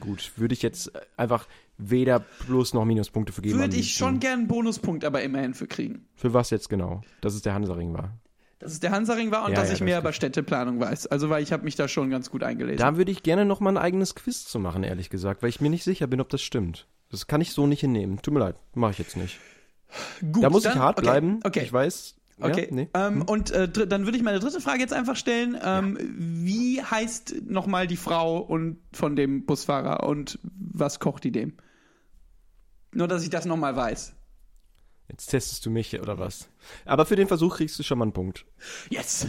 gut, 0.00 0.32
würde 0.36 0.54
ich 0.54 0.62
jetzt 0.62 0.90
einfach 1.16 1.46
weder 1.78 2.18
Plus 2.20 2.74
noch 2.74 2.84
Minuspunkte 2.84 3.32
vergeben. 3.32 3.58
Würde 3.58 3.76
ich 3.76 3.94
schon 3.94 4.20
gern 4.20 4.40
einen 4.40 4.48
Bonuspunkt 4.48 5.04
aber 5.04 5.22
immerhin 5.22 5.54
für 5.54 5.66
kriegen. 5.66 6.06
Für 6.14 6.34
was 6.34 6.50
jetzt 6.50 6.68
genau? 6.68 7.02
Dass 7.20 7.34
es 7.34 7.42
der 7.42 7.54
Hansaring 7.54 7.92
war. 7.94 8.18
Dass 8.58 8.72
es 8.72 8.80
der 8.80 8.90
Hansaring 8.90 9.30
war 9.30 9.44
und 9.44 9.52
Ja, 9.52 9.56
dass 9.56 9.68
ja, 9.68 9.72
ich 9.74 9.78
das 9.78 9.84
mehr 9.86 9.98
über 10.00 10.12
Städteplanung 10.12 10.80
weiß. 10.80 11.06
Also 11.06 11.30
weil 11.30 11.42
ich 11.42 11.52
habe 11.52 11.64
mich 11.64 11.76
da 11.76 11.88
schon 11.88 12.10
ganz 12.10 12.30
gut 12.30 12.42
eingelesen. 12.42 12.78
Da 12.78 12.96
würde 12.98 13.10
ich 13.10 13.22
gerne 13.22 13.46
noch 13.46 13.60
mal 13.60 13.70
ein 13.70 13.78
eigenes 13.78 14.14
Quiz 14.14 14.44
zu 14.44 14.58
machen, 14.58 14.82
ehrlich 14.82 15.08
gesagt, 15.08 15.42
weil 15.42 15.48
ich 15.48 15.60
mir 15.62 15.70
nicht 15.70 15.84
sicher 15.84 16.06
bin, 16.06 16.20
ob 16.20 16.28
das 16.28 16.42
stimmt. 16.42 16.86
Das 17.10 17.26
kann 17.26 17.40
ich 17.40 17.52
so 17.52 17.66
nicht 17.66 17.80
hinnehmen. 17.80 18.20
Tut 18.20 18.34
mir 18.34 18.40
leid, 18.40 18.56
mache 18.74 18.92
ich 18.92 18.98
jetzt 18.98 19.16
nicht. 19.16 19.38
gut, 20.32 20.42
Da 20.42 20.50
muss 20.50 20.64
dann- 20.64 20.74
ich 20.74 20.78
hart 20.78 20.98
okay, 20.98 21.06
bleiben. 21.06 21.40
Okay. 21.42 21.62
Ich 21.64 21.72
weiß. 21.72 22.16
Okay. 22.40 22.66
Ja, 22.68 22.74
nee. 22.74 22.88
Ähm, 22.94 23.22
Und 23.22 23.50
äh, 23.50 23.68
dann 23.68 24.04
würde 24.04 24.16
ich 24.16 24.22
meine 24.24 24.40
dritte 24.40 24.60
Frage 24.60 24.80
jetzt 24.80 24.92
einfach 24.92 25.16
stellen. 25.16 25.58
Ähm, 25.62 25.98
Wie 26.00 26.82
heißt 26.82 27.42
nochmal 27.46 27.86
die 27.86 27.96
Frau 27.96 28.38
und 28.38 28.78
von 28.92 29.16
dem 29.16 29.44
Busfahrer 29.46 30.06
und 30.06 30.38
was 30.42 31.00
kocht 31.00 31.24
die 31.24 31.32
dem? 31.32 31.54
Nur, 32.92 33.08
dass 33.08 33.22
ich 33.22 33.30
das 33.30 33.44
nochmal 33.44 33.76
weiß. 33.76 34.14
Jetzt 35.08 35.26
testest 35.26 35.66
du 35.66 35.70
mich 35.70 35.98
oder 36.00 36.18
was? 36.18 36.48
Aber 36.84 37.04
für 37.04 37.16
den 37.16 37.28
Versuch 37.28 37.56
kriegst 37.56 37.78
du 37.78 37.82
schon 37.82 37.98
mal 37.98 38.04
einen 38.04 38.12
Punkt. 38.12 38.46
Yes! 38.90 39.26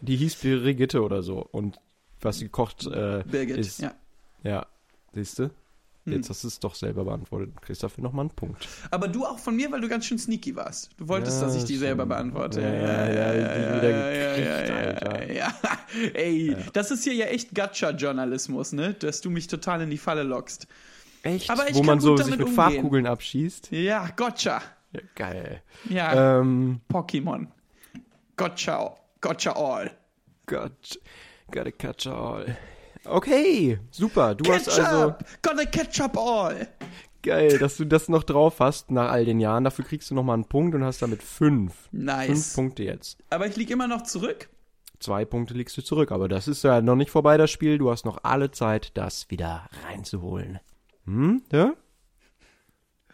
Die 0.00 0.16
hieß 0.16 0.36
Brigitte 0.36 1.02
oder 1.02 1.22
so. 1.22 1.38
Und 1.38 1.78
was 2.20 2.38
sie 2.38 2.48
kocht, 2.48 2.86
äh, 2.86 3.24
Birgit. 3.26 3.56
ist. 3.58 3.80
Ja. 3.80 3.94
Ja, 4.42 4.66
siehst 5.12 5.38
du? 5.38 5.50
Hm. 6.06 6.12
Jetzt 6.14 6.30
hast 6.30 6.44
du 6.44 6.48
es 6.48 6.58
doch 6.60 6.74
selber 6.74 7.04
beantwortet. 7.04 7.50
Du 7.56 7.60
kriegst 7.60 7.82
dafür 7.82 8.02
nochmal 8.04 8.22
einen 8.24 8.30
Punkt. 8.30 8.66
Aber 8.90 9.08
du 9.08 9.24
auch 9.26 9.38
von 9.38 9.54
mir, 9.56 9.70
weil 9.72 9.80
du 9.80 9.88
ganz 9.88 10.06
schön 10.06 10.18
sneaky 10.18 10.54
warst. 10.56 10.90
Du 10.96 11.08
wolltest, 11.08 11.40
Ja, 11.40 11.46
dass 11.48 11.56
ich 11.56 11.64
die 11.64 11.76
selber 11.76 12.06
beantworte. 12.06 12.60
Ja, 12.60 12.68
ja, 12.68 13.34
ja, 13.34 13.58
die 13.58 13.76
wieder 13.76 13.92
gekriegt, 13.92 14.70
Alter. 14.70 15.32
ja. 15.32 15.52
Ey, 16.14 16.56
das 16.72 16.90
ist 16.90 17.04
hier 17.04 17.14
ja 17.14 17.26
echt 17.26 17.54
Gacha-Journalismus, 17.54 18.72
ne? 18.72 18.94
Dass 18.94 19.20
du 19.20 19.30
mich 19.30 19.46
total 19.48 19.82
in 19.82 19.90
die 19.90 19.98
Falle 19.98 20.22
lockst. 20.22 20.66
Echt? 21.22 21.50
Aber 21.50 21.68
ich 21.68 21.74
Wo 21.74 21.82
man 21.82 21.98
so 22.00 22.16
sich 22.16 22.26
mit 22.26 22.38
umgehen. 22.40 22.54
Farbkugeln 22.54 23.06
abschießt? 23.06 23.72
Ja, 23.72 24.08
Gotcha. 24.16 24.62
Ja, 24.92 25.00
geil. 25.16 25.62
Ja, 25.90 26.38
Ähm, 26.40 26.80
Pokémon. 26.88 27.48
Gotcha. 28.36 28.94
Gotcha 29.20 29.52
all. 29.52 29.90
Gott, 30.46 31.00
gotta 31.50 31.72
catch 31.72 32.06
all. 32.06 32.56
Okay, 33.08 33.78
super. 33.90 34.34
Du 34.34 34.52
hast 34.52 34.68
also 34.68 35.12
Ketchup! 35.12 35.42
Gotta 35.42 35.64
ketchup 35.64 36.18
all! 36.18 36.68
geil, 37.26 37.58
dass 37.58 37.76
du 37.76 37.84
das 37.84 38.08
noch 38.08 38.22
drauf 38.22 38.60
hast 38.60 38.90
nach 38.90 39.10
all 39.10 39.24
den 39.24 39.40
Jahren. 39.40 39.64
Dafür 39.64 39.84
kriegst 39.84 40.10
du 40.10 40.14
noch 40.14 40.22
mal 40.22 40.34
einen 40.34 40.46
Punkt 40.46 40.74
und 40.74 40.84
hast 40.84 41.02
damit 41.02 41.22
fünf. 41.22 41.74
Fünf 41.90 41.92
Nice. 41.92 42.54
Punkte 42.54 42.84
jetzt. 42.84 43.18
Aber 43.28 43.46
ich 43.46 43.56
lieg 43.56 43.70
immer 43.70 43.88
noch 43.88 44.02
zurück. 44.02 44.48
Zwei 45.00 45.26
Punkte 45.26 45.52
liegst 45.52 45.76
du 45.76 45.82
zurück, 45.82 46.10
aber 46.10 46.28
das 46.28 46.48
ist 46.48 46.64
ja 46.64 46.80
noch 46.80 46.96
nicht 46.96 47.10
vorbei, 47.10 47.36
das 47.36 47.50
Spiel. 47.50 47.76
Du 47.76 47.90
hast 47.90 48.06
noch 48.06 48.20
alle 48.22 48.50
Zeit, 48.52 48.96
das 48.96 49.28
wieder 49.30 49.68
reinzuholen. 49.84 50.60
Hm? 51.04 51.42
Ja? 51.52 51.74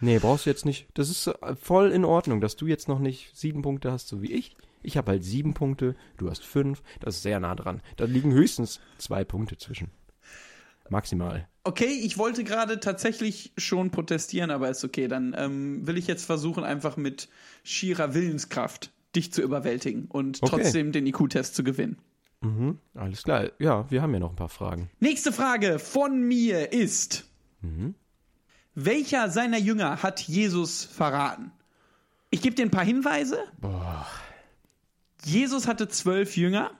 Nee, 0.01 0.19
brauchst 0.19 0.47
du 0.47 0.51
jetzt 0.51 0.65
nicht. 0.65 0.87
Das 0.95 1.09
ist 1.09 1.27
äh, 1.27 1.57
voll 1.57 1.91
in 1.91 2.05
Ordnung, 2.05 2.41
dass 2.41 2.57
du 2.57 2.67
jetzt 2.67 2.89
noch 2.89 2.99
nicht 2.99 3.37
sieben 3.37 3.63
Punkte 3.63 3.91
hast, 3.91 4.09
so 4.09 4.23
wie 4.23 4.33
ich. 4.33 4.57
Ich 4.83 4.97
habe 4.97 5.13
halt 5.13 5.25
sieben 5.25 5.55
Punkte, 5.55 5.95
du 6.17 6.31
hast 6.31 6.45
fünf. 6.45 6.83
Das 7.01 7.17
ist 7.17 7.23
sehr 7.23 7.41
nah 7.41 7.55
dran. 7.55 7.81
Da 7.97 8.05
liegen 8.05 8.33
höchstens 8.33 8.81
zwei 8.99 9.25
Punkte 9.25 9.57
zwischen. 9.57 9.91
Maximal. 10.89 11.49
Okay, 11.65 11.87
ich 12.03 12.19
wollte 12.19 12.45
gerade 12.45 12.81
tatsächlich 12.81 13.53
schon 13.57 13.91
protestieren, 13.91 14.51
aber 14.51 14.69
ist 14.69 14.85
okay. 14.85 15.09
Dann 15.09 15.35
ähm, 15.39 15.87
will 15.87 15.97
ich 15.97 16.07
jetzt 16.07 16.25
versuchen, 16.25 16.65
einfach 16.65 16.97
mit 16.97 17.29
schierer 17.63 18.15
Willenskraft 18.15 18.91
dich 19.15 19.33
zu 19.33 19.43
überwältigen 19.43 20.07
und 20.07 20.43
Okay. 20.43 20.51
trotzdem 20.63 20.91
den 20.93 21.07
IQ-Test 21.07 21.55
zu 21.55 21.63
gewinnen. 21.65 21.99
Mhm, 22.41 22.79
alles 22.95 23.23
klar. 23.23 23.51
Ja, 23.61 23.89
wir 23.91 24.03
haben 24.03 24.13
ja 24.13 24.19
noch 24.21 24.31
ein 24.31 24.37
paar 24.37 24.49
Fragen. 24.49 24.91
Nächste 24.99 25.33
Frage 25.33 25.79
von 25.79 26.21
mir 26.27 26.73
ist: 26.73 27.31
Welcher 28.75 29.31
seiner 29.31 29.59
Jünger 29.59 30.03
hat 30.03 30.21
Jesus 30.21 30.85
verraten? 30.85 31.53
Ich 32.31 32.43
gebe 32.43 32.57
dir 32.57 32.65
ein 32.65 32.71
paar 32.71 32.85
Hinweise. 32.85 33.39
Jesus 35.25 35.67
hatte 35.67 35.89
zwölf 35.89 36.37
Jünger. 36.37 36.71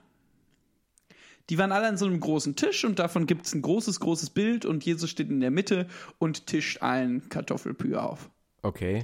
Die 1.49 1.57
waren 1.57 1.71
alle 1.71 1.87
an 1.87 1.97
so 1.97 2.05
einem 2.05 2.19
großen 2.19 2.55
Tisch 2.55 2.85
und 2.85 2.99
davon 2.99 3.27
gibt 3.27 3.45
es 3.45 3.53
ein 3.53 3.61
großes, 3.61 3.99
großes 3.99 4.29
Bild 4.29 4.65
und 4.65 4.85
Jesus 4.85 5.09
steht 5.09 5.29
in 5.29 5.41
der 5.41 5.51
Mitte 5.51 5.87
und 6.17 6.47
tischt 6.47 6.81
allen 6.81 7.27
Kartoffelpü 7.27 7.95
auf. 7.95 8.29
Okay. 8.61 9.03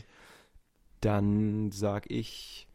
Dann 1.02 1.72
sag 1.72 2.10
ich 2.10 2.68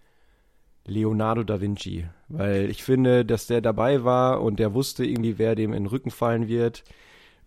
Leonardo 0.87 1.43
da 1.45 1.61
Vinci, 1.61 2.07
weil 2.29 2.71
ich 2.71 2.85
finde, 2.85 3.25
dass 3.25 3.47
der 3.47 3.63
dabei 3.63 4.05
war 4.05 4.43
und 4.43 4.59
der 4.59 4.75
wusste 4.75 5.05
irgendwie, 5.05 5.39
wer 5.39 5.55
dem 5.55 5.73
in 5.73 5.85
den 5.85 5.87
Rücken 5.87 6.11
fallen 6.11 6.47
wird. 6.47 6.85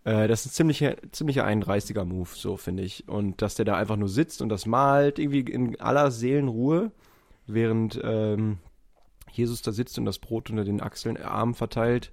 Äh, 0.04 0.28
das 0.28 0.46
ist 0.46 0.52
ein 0.52 0.56
ziemlicher, 0.56 0.96
ziemlicher 1.12 1.46
31er 1.46 2.04
Move, 2.04 2.30
so 2.34 2.58
finde 2.58 2.84
ich. 2.84 3.08
Und 3.08 3.42
dass 3.42 3.56
der 3.56 3.66
da 3.66 3.76
einfach 3.76 3.96
nur 3.96 4.10
sitzt 4.10 4.42
und 4.42 4.50
das 4.50 4.66
malt, 4.66 5.20
irgendwie 5.20 5.42
in 5.42 5.80
aller 5.80 6.10
Seelenruhe, 6.10 6.92
während 7.46 8.00
ähm, 8.04 8.58
Jesus 9.38 9.62
da 9.62 9.72
sitzt 9.72 9.98
und 9.98 10.06
das 10.06 10.20
Brot 10.20 10.50
unter 10.50 10.64
den 10.64 10.82
Achseln, 10.82 11.16
äh, 11.16 11.22
Armen 11.22 11.54
verteilt. 11.54 12.12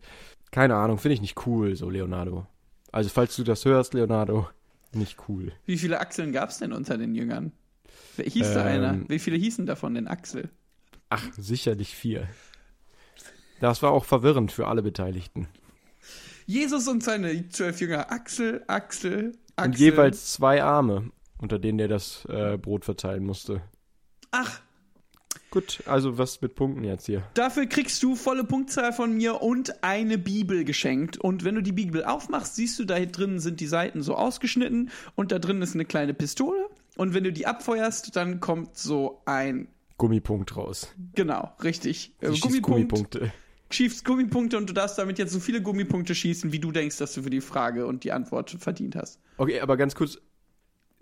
Keine 0.50 0.76
Ahnung, 0.76 0.98
finde 0.98 1.14
ich 1.14 1.20
nicht 1.20 1.46
cool, 1.46 1.74
so 1.76 1.90
Leonardo. 1.90 2.46
Also 2.92 3.10
falls 3.10 3.34
du 3.36 3.42
das 3.42 3.64
hörst, 3.64 3.94
Leonardo, 3.94 4.48
nicht 4.92 5.28
cool. 5.28 5.52
Wie 5.66 5.78
viele 5.78 6.00
Achseln 6.00 6.32
gab 6.32 6.50
es 6.50 6.58
denn 6.58 6.72
unter 6.72 6.96
den 6.96 7.14
Jüngern? 7.14 7.52
Wer 8.16 8.26
hieß 8.26 8.54
da 8.54 8.60
Ähm. 8.60 8.84
einer? 8.84 9.08
Wie 9.08 9.18
viele 9.18 9.36
hießen 9.36 9.66
davon 9.66 9.94
denn 9.94 10.06
Axel? 10.06 10.48
Ach, 11.08 11.24
sicherlich 11.36 11.94
vier. 11.96 12.28
Das 13.60 13.82
war 13.82 13.90
auch 13.90 14.04
verwirrend 14.04 14.52
für 14.52 14.68
alle 14.68 14.82
Beteiligten. 14.82 15.48
Jesus 16.46 16.86
und 16.88 17.02
seine 17.02 17.48
zwölf 17.48 17.80
Jünger. 17.80 18.10
Axel, 18.12 18.62
Axel, 18.66 19.32
Axel. 19.56 19.72
Und 19.72 19.78
jeweils 19.78 20.32
zwei 20.32 20.62
Arme, 20.62 21.10
unter 21.38 21.58
denen 21.58 21.78
der 21.78 21.88
das 21.88 22.24
äh, 22.26 22.58
Brot 22.58 22.84
verteilen 22.84 23.24
musste. 23.24 23.62
Ach, 24.30 24.60
Gut, 25.54 25.84
also 25.86 26.18
was 26.18 26.40
mit 26.40 26.56
Punkten 26.56 26.82
jetzt 26.82 27.06
hier? 27.06 27.22
dafür 27.34 27.66
kriegst 27.66 28.02
du 28.02 28.16
volle 28.16 28.42
Punktzahl 28.42 28.92
von 28.92 29.16
mir 29.16 29.40
und 29.40 29.84
eine 29.84 30.18
Bibel 30.18 30.64
geschenkt. 30.64 31.16
Und 31.16 31.44
wenn 31.44 31.54
du 31.54 31.60
die 31.60 31.70
Bibel 31.70 32.04
aufmachst, 32.04 32.56
siehst 32.56 32.76
du, 32.80 32.84
da 32.84 32.98
drin 32.98 33.38
sind 33.38 33.60
die 33.60 33.68
Seiten 33.68 34.02
so 34.02 34.16
ausgeschnitten 34.16 34.90
und 35.14 35.30
da 35.30 35.38
drin 35.38 35.62
ist 35.62 35.74
eine 35.74 35.84
kleine 35.84 36.12
Pistole. 36.12 36.58
Und 36.96 37.14
wenn 37.14 37.22
du 37.22 37.32
die 37.32 37.46
abfeuerst, 37.46 38.16
dann 38.16 38.40
kommt 38.40 38.76
so 38.76 39.22
ein, 39.26 39.68
Gummipunkt 39.96 40.56
raus. 40.56 40.92
genau, 41.14 41.52
richtig, 41.62 42.12
äh, 42.20 42.30
Sie 42.30 42.36
schießt 42.38 42.62
Gummipunkte. 42.62 43.32
schießt 43.70 44.04
Gummipunkte 44.04 44.58
und 44.58 44.68
du 44.68 44.74
darfst 44.74 44.98
damit 44.98 45.20
jetzt 45.20 45.32
so 45.32 45.38
viele 45.38 45.62
Gummipunkte 45.62 46.16
schießen, 46.16 46.50
wie 46.50 46.58
du 46.58 46.72
denkst, 46.72 46.96
dass 46.98 47.14
du 47.14 47.22
für 47.22 47.30
die 47.30 47.40
Frage 47.40 47.86
und 47.86 48.02
die 48.02 48.10
Antwort 48.10 48.56
verdient 48.58 48.96
hast. 48.96 49.20
Okay, 49.36 49.60
aber 49.60 49.76
ganz 49.76 49.94
kurz. 49.94 50.18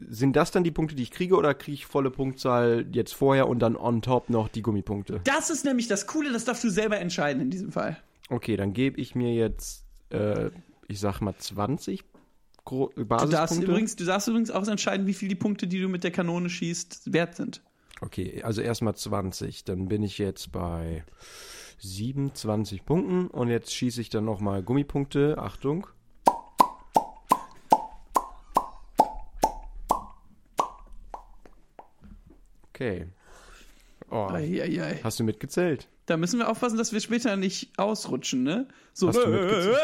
Sind 0.08 0.36
das 0.36 0.50
dann 0.50 0.64
die 0.64 0.70
Punkte, 0.70 0.94
die 0.94 1.02
ich 1.02 1.10
kriege, 1.10 1.36
oder 1.36 1.54
kriege 1.54 1.74
ich 1.74 1.86
volle 1.86 2.10
Punktzahl 2.10 2.86
jetzt 2.92 3.14
vorher 3.14 3.48
und 3.48 3.58
dann 3.60 3.76
on 3.76 4.02
top 4.02 4.30
noch 4.30 4.48
die 4.48 4.62
Gummipunkte? 4.62 5.20
Das 5.24 5.50
ist 5.50 5.64
nämlich 5.64 5.88
das 5.88 6.06
Coole, 6.06 6.32
das 6.32 6.44
darfst 6.44 6.64
du 6.64 6.70
selber 6.70 6.98
entscheiden 6.98 7.42
in 7.42 7.50
diesem 7.50 7.72
Fall. 7.72 7.96
Okay, 8.28 8.56
dann 8.56 8.72
gebe 8.72 9.00
ich 9.00 9.14
mir 9.14 9.34
jetzt, 9.34 9.84
äh, 10.10 10.50
ich 10.88 11.00
sag 11.00 11.20
mal 11.20 11.34
20 11.36 12.04
Gro 12.64 12.92
Du 12.94 13.04
darfst, 13.04 13.30
Basispunkte. 13.30 13.70
übrigens, 13.70 13.96
du 13.96 14.04
darfst 14.04 14.28
übrigens 14.28 14.50
auch 14.50 14.66
entscheiden, 14.66 15.06
wie 15.06 15.14
viel 15.14 15.28
die 15.28 15.34
Punkte, 15.34 15.66
die 15.66 15.80
du 15.80 15.88
mit 15.88 16.04
der 16.04 16.12
Kanone 16.12 16.48
schießt, 16.48 17.12
wert 17.12 17.34
sind. 17.34 17.60
Okay, 18.00 18.42
also 18.42 18.60
erstmal 18.60 18.94
20. 18.94 19.64
Dann 19.64 19.88
bin 19.88 20.02
ich 20.02 20.18
jetzt 20.18 20.52
bei 20.52 21.04
27 21.78 22.84
Punkten 22.84 23.26
und 23.28 23.48
jetzt 23.48 23.74
schieße 23.74 24.00
ich 24.00 24.10
dann 24.10 24.24
nochmal 24.24 24.62
Gummipunkte. 24.62 25.38
Achtung. 25.38 25.86
Okay. 32.82 33.06
Oh, 34.10 34.28
Eieiei. 34.30 35.00
hast 35.02 35.20
du 35.20 35.24
mitgezählt? 35.24 35.88
Da 36.06 36.16
müssen 36.16 36.38
wir 36.38 36.50
aufpassen, 36.50 36.76
dass 36.76 36.92
wir 36.92 37.00
später 37.00 37.36
nicht 37.36 37.70
ausrutschen, 37.78 38.42
ne? 38.42 38.66
So. 38.92 39.08
Hast 39.08 39.18
du 39.18 39.28
mitgezählt? 39.28 39.78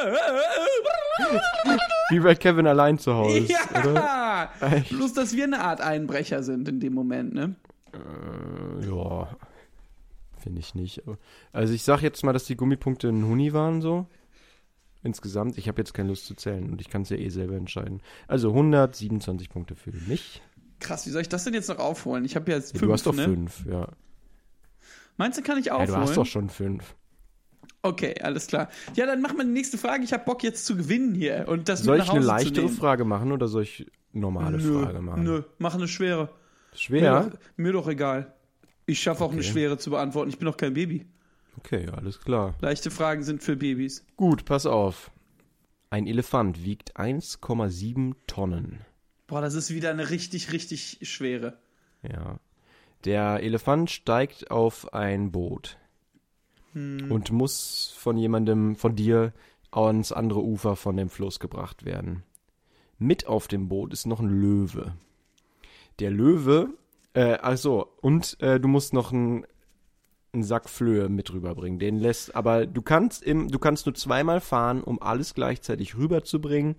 Wie 2.10 2.20
bei 2.20 2.34
Kevin 2.34 2.66
allein 2.66 2.98
zu 2.98 3.14
Hause, 3.14 3.46
oder? 3.70 3.94
ja! 3.94 4.52
Echt? 4.60 4.90
Bloß, 4.90 5.14
dass 5.14 5.34
wir 5.34 5.44
eine 5.44 5.60
Art 5.60 5.80
Einbrecher 5.80 6.42
sind 6.42 6.68
in 6.68 6.80
dem 6.80 6.92
Moment, 6.92 7.32
ne? 7.32 7.54
Äh, 7.94 8.86
ja, 8.86 9.28
finde 10.38 10.60
ich 10.60 10.74
nicht. 10.74 11.02
Also 11.52 11.72
ich 11.72 11.82
sag 11.82 12.02
jetzt 12.02 12.22
mal, 12.24 12.32
dass 12.32 12.44
die 12.44 12.56
Gummipunkte 12.56 13.08
ein 13.08 13.24
Huni 13.24 13.52
waren 13.52 13.80
so. 13.80 14.06
Insgesamt. 15.02 15.56
Ich 15.56 15.68
habe 15.68 15.80
jetzt 15.80 15.94
keine 15.94 16.08
Lust 16.08 16.26
zu 16.26 16.34
zählen 16.34 16.70
und 16.70 16.80
ich 16.80 16.90
kann 16.90 17.02
es 17.02 17.08
ja 17.10 17.16
eh 17.16 17.28
selber 17.28 17.54
entscheiden. 17.54 18.02
Also 18.26 18.48
127 18.50 19.48
Punkte 19.48 19.74
für 19.76 19.92
mich. 19.92 20.42
Krass, 20.80 21.06
wie 21.06 21.10
soll 21.10 21.22
ich 21.22 21.28
das 21.28 21.44
denn 21.44 21.54
jetzt 21.54 21.68
noch 21.68 21.78
aufholen? 21.78 22.24
Ich 22.24 22.36
habe 22.36 22.50
ja 22.50 22.56
jetzt 22.58 22.72
Ja, 22.74 22.78
fünf, 22.80 22.88
du 22.88 22.92
hast 22.92 23.06
doch 23.06 23.14
ne? 23.14 23.24
fünf, 23.24 23.64
ja. 23.66 23.88
Meinst 25.16 25.38
du, 25.38 25.42
kann 25.42 25.58
ich 25.58 25.66
ja. 25.66 25.74
aufholen? 25.74 25.90
Du 25.92 25.96
hast 25.96 26.16
doch 26.16 26.26
schon 26.26 26.48
fünf. 26.48 26.94
Okay, 27.82 28.14
alles 28.22 28.46
klar. 28.48 28.68
Ja, 28.94 29.06
dann 29.06 29.20
mach 29.22 29.34
mal 29.34 29.44
die 29.44 29.52
nächste 29.52 29.78
Frage. 29.78 30.02
Ich 30.04 30.12
habe 30.12 30.24
Bock 30.24 30.42
jetzt 30.42 30.66
zu 30.66 30.76
gewinnen 30.76 31.14
hier 31.14 31.46
und 31.48 31.68
das 31.68 31.82
Soll 31.82 31.98
ich 32.00 32.10
eine 32.10 32.20
leichtere. 32.24 32.68
Frage 32.68 33.04
machen 33.04 33.32
oder 33.32 33.48
soll 33.48 33.62
ich 33.62 33.86
normale 34.12 34.58
nö, 34.58 34.82
Frage 34.84 35.00
machen? 35.00 35.22
Nö, 35.24 35.42
mach 35.58 35.74
eine 35.74 35.88
schwere. 35.88 36.30
Mir, 36.72 36.78
Schwer? 36.78 37.30
doch, 37.30 37.38
mir 37.56 37.72
doch 37.72 37.88
egal. 37.88 38.34
Ich 38.86 39.00
schaffe 39.00 39.24
auch 39.24 39.30
eine 39.32 39.40
Okay. 39.40 39.50
schwere 39.50 39.78
zu 39.78 39.90
beantworten. 39.90 40.28
Ich 40.30 40.38
bin 40.38 40.46
doch 40.46 40.56
kein 40.56 40.74
Baby. 40.74 41.06
Okay, 41.58 41.86
ja, 41.86 41.94
alles 41.94 42.20
klar. 42.20 42.54
Leichte 42.60 42.90
Fragen 42.90 43.22
sind 43.22 43.42
für 43.42 43.56
Babys. 43.56 44.04
Gut, 44.16 44.44
pass 44.44 44.64
auf. 44.66 45.10
Ein 45.90 46.06
Elefant 46.06 46.64
wiegt 46.64 46.96
1,7 46.96 48.14
Tonnen. 48.26 48.80
Boah, 49.28 49.40
das 49.40 49.54
ist 49.54 49.72
wieder 49.72 49.90
eine 49.90 50.10
richtig, 50.10 50.52
richtig 50.52 50.98
schwere. 51.02 51.58
Ja. 52.02 52.40
Der 53.04 53.40
Elefant 53.42 53.90
steigt 53.90 54.50
auf 54.50 54.92
ein 54.92 55.30
Boot 55.30 55.78
Hm. 56.72 57.10
und 57.10 57.30
muss 57.30 57.94
von 57.96 58.16
jemandem, 58.16 58.74
von 58.74 58.96
dir, 58.96 59.32
ans 59.70 60.12
andere 60.12 60.42
Ufer 60.42 60.76
von 60.76 60.96
dem 60.96 61.10
Fluss 61.10 61.40
gebracht 61.40 61.84
werden. 61.84 62.24
Mit 62.98 63.26
auf 63.26 63.48
dem 63.48 63.68
Boot 63.68 63.92
ist 63.92 64.06
noch 64.06 64.20
ein 64.20 64.28
Löwe. 64.28 64.94
Der 65.98 66.10
Löwe, 66.10 66.70
äh, 67.12 67.38
ach 67.40 67.56
so, 67.56 67.86
und 68.00 68.40
äh, 68.40 68.58
du 68.58 68.66
musst 68.66 68.92
noch 68.92 69.12
einen, 69.12 69.44
einen 70.32 70.42
Sack 70.42 70.68
Flöhe 70.68 71.08
mit 71.08 71.32
rüberbringen. 71.32 71.78
Den 71.78 71.98
lässt, 71.98 72.34
aber 72.34 72.66
du 72.66 72.82
kannst 72.82 73.22
im, 73.22 73.48
du 73.48 73.58
kannst 73.58 73.86
nur 73.86 73.94
zweimal 73.94 74.40
fahren, 74.40 74.82
um 74.82 75.00
alles 75.00 75.34
gleichzeitig 75.34 75.96
rüberzubringen. 75.96 76.76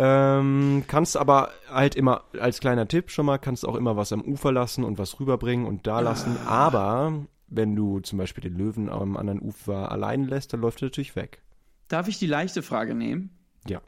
Ähm, 0.00 0.84
kannst 0.86 1.16
aber 1.16 1.50
halt 1.68 1.96
immer, 1.96 2.22
als 2.38 2.60
kleiner 2.60 2.86
Tipp 2.86 3.10
schon 3.10 3.26
mal, 3.26 3.38
kannst 3.38 3.66
auch 3.66 3.74
immer 3.74 3.96
was 3.96 4.12
am 4.12 4.20
Ufer 4.20 4.52
lassen 4.52 4.84
und 4.84 4.96
was 4.96 5.18
rüberbringen 5.18 5.66
und 5.66 5.88
da 5.88 5.98
lassen. 5.98 6.36
Aber 6.46 7.26
wenn 7.48 7.74
du 7.74 7.98
zum 8.00 8.18
Beispiel 8.18 8.42
den 8.42 8.56
Löwen 8.56 8.88
am 8.88 9.16
anderen 9.16 9.40
Ufer 9.40 9.90
allein 9.90 10.24
lässt, 10.24 10.52
dann 10.52 10.60
läuft 10.60 10.82
er 10.82 10.86
natürlich 10.86 11.16
weg. 11.16 11.42
Darf 11.88 12.06
ich 12.06 12.18
die 12.18 12.26
leichte 12.26 12.62
Frage 12.62 12.94
nehmen? 12.94 13.30
Ja. 13.66 13.80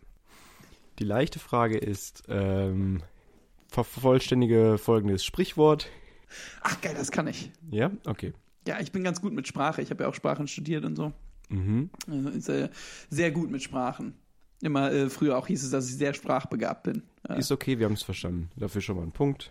Die 0.98 1.04
leichte 1.04 1.38
Frage 1.38 1.78
ist, 1.78 2.24
ähm, 2.28 3.02
vervollständige 3.68 4.78
folgendes 4.78 5.24
Sprichwort. 5.24 5.88
Ach 6.62 6.80
geil, 6.80 6.94
das 6.96 7.12
kann 7.12 7.28
ich. 7.28 7.52
Ja, 7.70 7.92
okay. 8.04 8.32
Ja, 8.66 8.80
ich 8.80 8.90
bin 8.90 9.04
ganz 9.04 9.20
gut 9.20 9.32
mit 9.32 9.46
Sprache. 9.46 9.80
Ich 9.80 9.90
habe 9.90 10.02
ja 10.02 10.08
auch 10.08 10.14
Sprachen 10.14 10.48
studiert 10.48 10.84
und 10.84 10.96
so. 10.96 11.12
Mhm. 11.50 11.90
Also 12.08 12.52
äh, 12.52 12.68
sehr 13.10 13.30
gut 13.30 13.50
mit 13.50 13.62
Sprachen. 13.62 14.14
Immer 14.62 14.92
äh, 14.92 15.08
früher 15.08 15.38
auch 15.38 15.46
hieß 15.46 15.64
es, 15.64 15.70
dass 15.70 15.88
ich 15.88 15.96
sehr 15.96 16.12
sprachbegabt 16.14 16.82
bin. 16.84 17.02
Äh, 17.28 17.38
Ist 17.38 17.50
okay, 17.50 17.78
wir 17.78 17.86
haben 17.86 17.94
es 17.94 18.02
verstanden. 18.02 18.50
Dafür 18.56 18.80
schon 18.82 18.96
mal 18.96 19.02
ein 19.02 19.12
Punkt. 19.12 19.50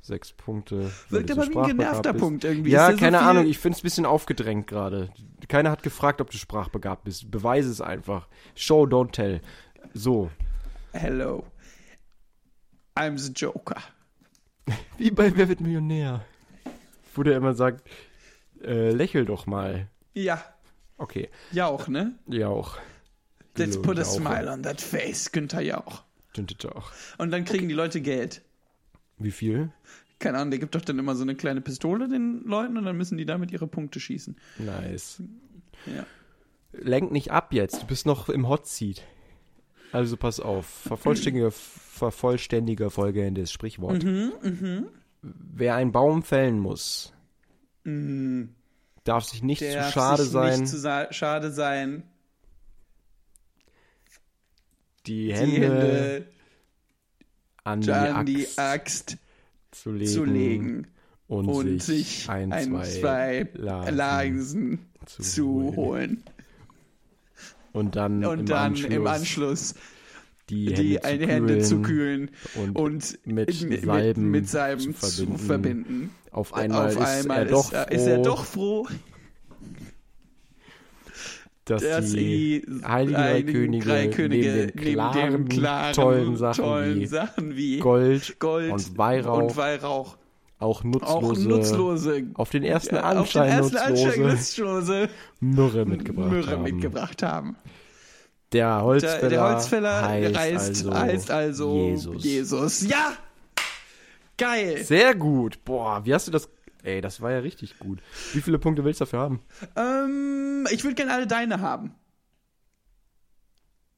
Sechs 0.00 0.32
Punkte. 0.32 0.90
wirkt 1.10 1.30
aber 1.32 1.44
so 1.44 1.52
wie 1.52 1.58
ein 1.58 1.66
genervter 1.66 2.12
bist. 2.12 2.22
Punkt 2.24 2.44
irgendwie. 2.44 2.70
Ja, 2.70 2.92
so 2.92 2.96
keine 2.96 3.18
viel- 3.18 3.26
Ahnung, 3.26 3.46
ich 3.46 3.58
finde 3.58 3.76
es 3.76 3.80
ein 3.80 3.82
bisschen 3.82 4.06
aufgedrängt 4.06 4.68
gerade. 4.68 5.10
Keiner 5.48 5.70
hat 5.72 5.82
gefragt, 5.82 6.20
ob 6.20 6.30
du 6.30 6.38
sprachbegabt 6.38 7.04
bist. 7.04 7.30
Beweise 7.30 7.70
es 7.70 7.80
einfach. 7.80 8.28
Show, 8.54 8.84
don't 8.84 9.10
tell. 9.10 9.40
So. 9.94 10.30
Hello. 10.92 11.44
I'm 12.96 13.18
the 13.18 13.32
Joker. 13.32 13.76
Wie 14.98 15.10
bei 15.10 15.36
Wer 15.36 15.48
wird 15.48 15.60
Millionär? 15.60 16.24
Wo 17.14 17.22
der 17.24 17.36
immer 17.36 17.54
sagt, 17.54 17.82
äh, 18.62 18.90
lächel 18.92 19.24
doch 19.24 19.46
mal. 19.46 19.88
Ja, 20.14 20.42
Okay, 21.00 21.28
Jauch, 21.52 21.86
ne? 21.86 22.18
ja 22.26 22.48
auch. 22.48 22.76
Let's 23.58 23.80
put 23.80 23.98
a 23.98 24.04
smile 24.04 24.48
on 24.48 24.62
that 24.62 24.80
face, 24.80 25.30
Günther 25.32 25.60
Jauch. 25.60 26.02
Stimmt 26.30 26.66
auch. 26.66 26.92
Und 27.18 27.30
dann 27.30 27.44
kriegen 27.44 27.68
die 27.68 27.74
Leute 27.74 28.00
Geld. 28.00 28.42
Wie 29.18 29.30
viel? 29.30 29.70
Keine 30.18 30.38
Ahnung, 30.38 30.50
der 30.50 30.60
gibt 30.60 30.74
doch 30.74 30.80
dann 30.80 30.98
immer 30.98 31.14
so 31.14 31.22
eine 31.22 31.34
kleine 31.34 31.60
Pistole 31.60 32.08
den 32.08 32.42
Leuten 32.44 32.76
und 32.76 32.84
dann 32.84 32.96
müssen 32.96 33.18
die 33.18 33.26
damit 33.26 33.50
ihre 33.50 33.66
Punkte 33.66 34.00
schießen. 34.00 34.36
Nice. 34.58 35.22
Ja. 35.86 36.06
Lenk 36.72 37.12
nicht 37.12 37.30
ab 37.30 37.52
jetzt, 37.52 37.82
du 37.82 37.86
bist 37.86 38.06
noch 38.06 38.28
im 38.28 38.48
Hot 38.48 38.66
Seat. 38.66 39.02
Also 39.92 40.16
pass 40.16 40.38
auf, 40.38 40.66
vervollständige, 40.66 41.50
vervollständige 41.50 42.90
folgendes 42.90 43.50
Sprichwort. 43.50 44.04
Mhm, 44.04 44.32
mhm. 44.42 44.86
Wer 45.22 45.76
einen 45.76 45.92
Baum 45.92 46.22
fällen 46.22 46.58
muss, 46.58 47.12
Mm, 47.88 48.50
darf 49.04 49.24
sich 49.24 49.42
nicht 49.42 49.62
der 49.62 49.86
zu 49.86 49.92
schade 49.92 50.22
sich 50.22 50.32
sein, 50.32 50.60
Nicht 50.60 50.70
zu 50.70 51.08
schade 51.10 51.50
sein, 51.50 52.02
die 55.08 55.26
die 55.26 55.34
Hände, 55.34 55.54
Hände 55.54 56.26
an, 57.64 57.80
die, 57.80 57.92
an 57.92 58.16
Axt 58.16 58.28
die 58.28 58.58
Axt 58.58 59.16
zu 59.70 59.92
legen, 59.92 60.12
zu 60.12 60.24
legen 60.24 60.86
und, 61.28 61.48
und 61.48 61.82
sich, 61.82 62.28
ein, 62.28 62.52
ein, 62.52 62.70
zwei, 62.70 62.84
zwei 62.84 63.48
Lasen 63.54 63.96
Lasen 63.96 64.78
zu, 65.06 65.22
zu 65.22 65.76
holen. 65.76 66.22
Und 67.72 67.96
dann, 67.96 68.22
im, 68.22 68.28
Und 68.28 68.48
dann 68.48 68.72
Anschluss 68.72 68.92
im 68.92 69.06
Anschluss 69.06 69.74
die, 70.48 70.72
die 70.72 70.98
Hände, 70.98 71.04
eine 71.04 71.26
zu 71.26 71.28
Hände 71.28 71.58
zu 71.60 71.82
kühlen 71.82 71.82
kühlen 71.82 72.30
und, 72.54 72.76
und 72.76 73.18
mit 73.26 73.62
mit, 73.62 73.84
Salben 73.84 74.30
mit 74.30 74.48
Salben 74.48 74.94
zu 74.94 75.06
zu 75.06 75.26
verbinden. 75.26 75.38
verbinden. 75.38 76.10
auf 76.30 76.54
einmal, 76.54 76.86
Auf 76.86 76.92
ist, 76.92 77.06
einmal 77.06 77.38
er 77.40 77.44
doch 77.46 77.66
ist, 77.66 77.72
er, 77.74 77.92
ist 77.92 78.06
er 78.06 78.18
doch 78.18 78.44
froh. 78.44 78.88
Dass, 81.70 81.82
dass 81.82 82.12
die 82.12 82.64
die 82.66 82.84
Heiligen 82.84 83.14
Drei 83.14 83.42
Könige, 83.42 83.86
drei 83.86 84.08
Könige 84.08 84.52
neben 84.52 84.66
den 84.66 84.94
klaren, 84.94 85.30
neben 85.32 85.48
klaren, 85.48 85.92
tollen 85.94 86.36
Sachen 86.36 86.64
tollen 86.64 87.00
wie 87.00 87.06
Sachen 87.06 87.56
wie 87.56 87.78
Gold, 87.78 88.38
Gold 88.38 88.72
und 88.72 88.98
Weihrauch, 88.98 89.42
und 89.42 89.56
Weihrauch 89.56 90.16
auch 90.60 90.82
auch 90.82 90.82
nutzlose, 90.82 91.48
nutzlose, 91.48 92.26
auf 92.34 92.50
den 92.50 92.64
ersten 92.64 92.96
ja, 92.96 93.02
auf 93.02 93.30
den 93.30 93.42
Anschein 93.42 93.48
ersten 93.48 93.76
Anschein 93.76 94.20
nutzlose 94.20 94.22
nutzlose 94.22 95.08
Myrrhe 95.40 95.84
mitgebracht 95.86 96.48
haben. 96.48 96.62
mitgebracht 96.62 97.22
haben. 97.22 97.56
Der 98.52 98.78
Der, 98.78 98.82
Holzfäller, 98.82 99.28
der 99.28 99.42
Holzfäller 99.42 100.08
heißt, 100.08 100.36
heißt, 100.36 100.86
also 100.86 100.94
heißt 100.94 101.30
also 101.30 101.74
Jesus. 101.76 102.24
Jesus. 102.24 102.88
Ja! 102.88 103.12
Geil! 104.38 104.84
Sehr 104.84 105.14
gut. 105.14 105.62
Boah, 105.64 106.04
wie 106.04 106.14
hast 106.14 106.28
du 106.28 106.32
das? 106.32 106.48
Ey, 106.82 107.00
das 107.00 107.20
war 107.20 107.32
ja 107.32 107.38
richtig 107.40 107.78
gut. 107.78 108.00
Wie 108.32 108.40
viele 108.40 108.58
Punkte 108.58 108.84
willst 108.84 109.00
du 109.00 109.04
dafür 109.04 109.18
haben? 109.20 109.42
Ähm, 109.76 110.66
ich 110.70 110.84
würde 110.84 110.94
gerne 110.94 111.12
alle 111.12 111.26
deine 111.26 111.60
haben. 111.60 111.94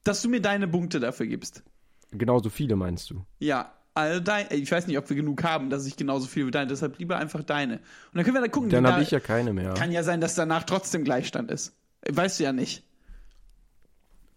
Dass 0.03 0.21
du 0.21 0.29
mir 0.29 0.41
deine 0.41 0.67
Punkte 0.67 0.99
dafür 0.99 1.27
gibst. 1.27 1.63
Genauso 2.11 2.49
viele 2.49 2.75
meinst 2.75 3.09
du? 3.09 3.23
Ja, 3.39 3.71
alle 3.93 4.21
deine. 4.21 4.51
Ich 4.53 4.71
weiß 4.71 4.87
nicht, 4.87 4.97
ob 4.97 5.07
wir 5.09 5.15
genug 5.15 5.43
haben, 5.43 5.69
dass 5.69 5.85
ich 5.85 5.95
genauso 5.95 6.27
viel 6.27 6.47
wie 6.47 6.51
deine. 6.51 6.67
Deshalb 6.67 6.97
lieber 6.97 7.17
einfach 7.17 7.43
deine. 7.43 7.75
Und 7.77 7.81
dann 8.15 8.23
können 8.23 8.35
wir 8.35 8.41
dann 8.41 8.51
gucken. 8.51 8.69
Dann 8.69 8.87
habe 8.87 8.97
da- 8.97 9.01
ich 9.03 9.11
ja 9.11 9.19
keine 9.19 9.53
mehr. 9.53 9.73
Kann 9.75 9.91
ja 9.91 10.03
sein, 10.03 10.21
dass 10.21 10.35
danach 10.35 10.63
trotzdem 10.63 11.03
Gleichstand 11.03 11.51
ist. 11.51 11.75
Weißt 12.09 12.39
du 12.39 12.43
ja 12.45 12.51
nicht. 12.51 12.83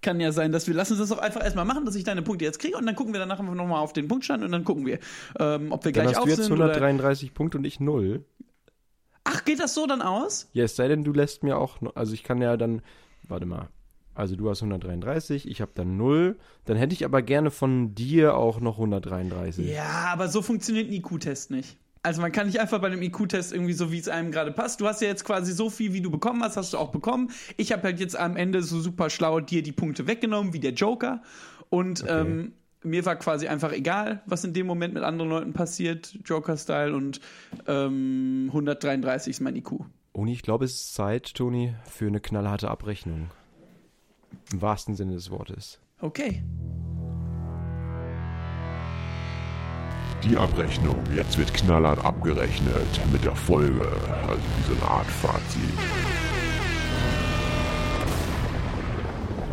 Kann 0.04 0.20
ja 0.20 0.32
sein, 0.32 0.52
dass 0.52 0.66
wir 0.66 0.74
lassen 0.74 0.92
uns 0.92 1.00
das 1.00 1.08
doch 1.08 1.18
einfach 1.18 1.42
erstmal 1.42 1.64
machen, 1.64 1.86
dass 1.86 1.94
ich 1.94 2.04
deine 2.04 2.20
Punkte 2.20 2.44
jetzt 2.44 2.58
kriege 2.58 2.76
und 2.76 2.84
dann 2.84 2.94
gucken 2.94 3.14
wir 3.14 3.20
danach 3.20 3.40
einfach 3.40 3.54
nochmal 3.54 3.80
auf 3.80 3.94
den 3.94 4.06
Punktstand 4.06 4.44
und 4.44 4.52
dann 4.52 4.62
gucken 4.62 4.84
wir, 4.84 4.98
ähm, 5.40 5.72
ob 5.72 5.82
wir 5.86 5.92
Dann 5.92 6.02
gleich 6.04 6.14
hast 6.14 6.18
auf 6.18 6.24
du 6.24 6.30
jetzt 6.30 6.42
sind. 6.44 6.52
Oder... 6.52 6.66
133 6.66 7.32
Punkte 7.32 7.56
und 7.56 7.64
ich 7.64 7.80
null. 7.80 8.22
Ach, 9.24 9.46
geht 9.46 9.60
das 9.60 9.72
so 9.72 9.86
dann 9.86 10.02
aus? 10.02 10.50
Ja, 10.52 10.64
es 10.64 10.76
sei 10.76 10.88
denn, 10.88 11.04
du 11.04 11.14
lässt 11.14 11.42
mir 11.42 11.56
auch, 11.56 11.78
also 11.94 12.12
ich 12.12 12.22
kann 12.22 12.42
ja 12.42 12.58
dann, 12.58 12.82
warte 13.26 13.46
mal, 13.46 13.70
also 14.14 14.36
du 14.36 14.50
hast 14.50 14.60
133, 14.60 15.48
ich 15.48 15.62
habe 15.62 15.72
dann 15.74 15.96
0, 15.96 16.36
dann 16.66 16.76
hätte 16.76 16.92
ich 16.92 17.06
aber 17.06 17.22
gerne 17.22 17.50
von 17.50 17.94
dir 17.94 18.36
auch 18.36 18.60
noch 18.60 18.76
133. 18.76 19.66
Ja, 19.70 20.10
aber 20.12 20.28
so 20.28 20.42
funktioniert 20.42 20.88
ein 20.88 20.92
IQ-Test 20.92 21.50
nicht. 21.50 21.78
Also 22.04 22.20
man 22.20 22.32
kann 22.32 22.46
nicht 22.46 22.60
einfach 22.60 22.80
bei 22.80 22.88
einem 22.88 23.00
IQ-Test 23.00 23.54
irgendwie 23.54 23.72
so, 23.72 23.90
wie 23.90 23.98
es 23.98 24.10
einem 24.10 24.30
gerade 24.30 24.52
passt. 24.52 24.78
Du 24.78 24.86
hast 24.86 25.00
ja 25.00 25.08
jetzt 25.08 25.24
quasi 25.24 25.52
so 25.54 25.70
viel, 25.70 25.94
wie 25.94 26.02
du 26.02 26.10
bekommen 26.10 26.42
hast, 26.42 26.58
hast 26.58 26.74
du 26.74 26.78
auch 26.78 26.92
bekommen. 26.92 27.30
Ich 27.56 27.72
habe 27.72 27.82
halt 27.84 27.98
jetzt 27.98 28.14
am 28.14 28.36
Ende 28.36 28.62
so 28.62 28.78
super 28.78 29.08
schlau 29.08 29.40
dir 29.40 29.62
die 29.62 29.72
Punkte 29.72 30.06
weggenommen, 30.06 30.52
wie 30.52 30.60
der 30.60 30.74
Joker. 30.74 31.22
Und 31.70 32.04
ähm, 32.06 32.52
mir 32.82 33.06
war 33.06 33.16
quasi 33.16 33.48
einfach 33.48 33.72
egal, 33.72 34.22
was 34.26 34.44
in 34.44 34.52
dem 34.52 34.66
Moment 34.66 34.92
mit 34.92 35.02
anderen 35.02 35.30
Leuten 35.30 35.54
passiert, 35.54 36.18
Joker-Style. 36.26 36.94
Und 36.94 37.20
ähm, 37.66 38.44
133 38.48 39.30
ist 39.30 39.40
mein 39.40 39.56
IQ. 39.56 39.72
Uni, 40.12 40.34
ich 40.34 40.42
glaube, 40.42 40.66
es 40.66 40.74
ist 40.74 40.94
Zeit, 40.94 41.32
Toni, 41.34 41.74
für 41.90 42.06
eine 42.06 42.20
knallharte 42.20 42.70
Abrechnung. 42.70 43.30
Im 44.52 44.60
wahrsten 44.60 44.94
Sinne 44.94 45.14
des 45.14 45.30
Wortes. 45.30 45.80
Okay. 46.00 46.42
Die 50.24 50.38
Abrechnung. 50.38 50.96
Jetzt 51.14 51.36
wird 51.36 51.52
knallhart 51.52 52.02
abgerechnet 52.02 53.00
mit 53.12 53.24
der 53.24 53.36
Folge. 53.36 53.86
Also 54.26 54.40
wie 54.40 54.74
so 54.74 54.80
eine 54.80 54.90
Art 54.90 55.06
Fazit. 55.06 55.60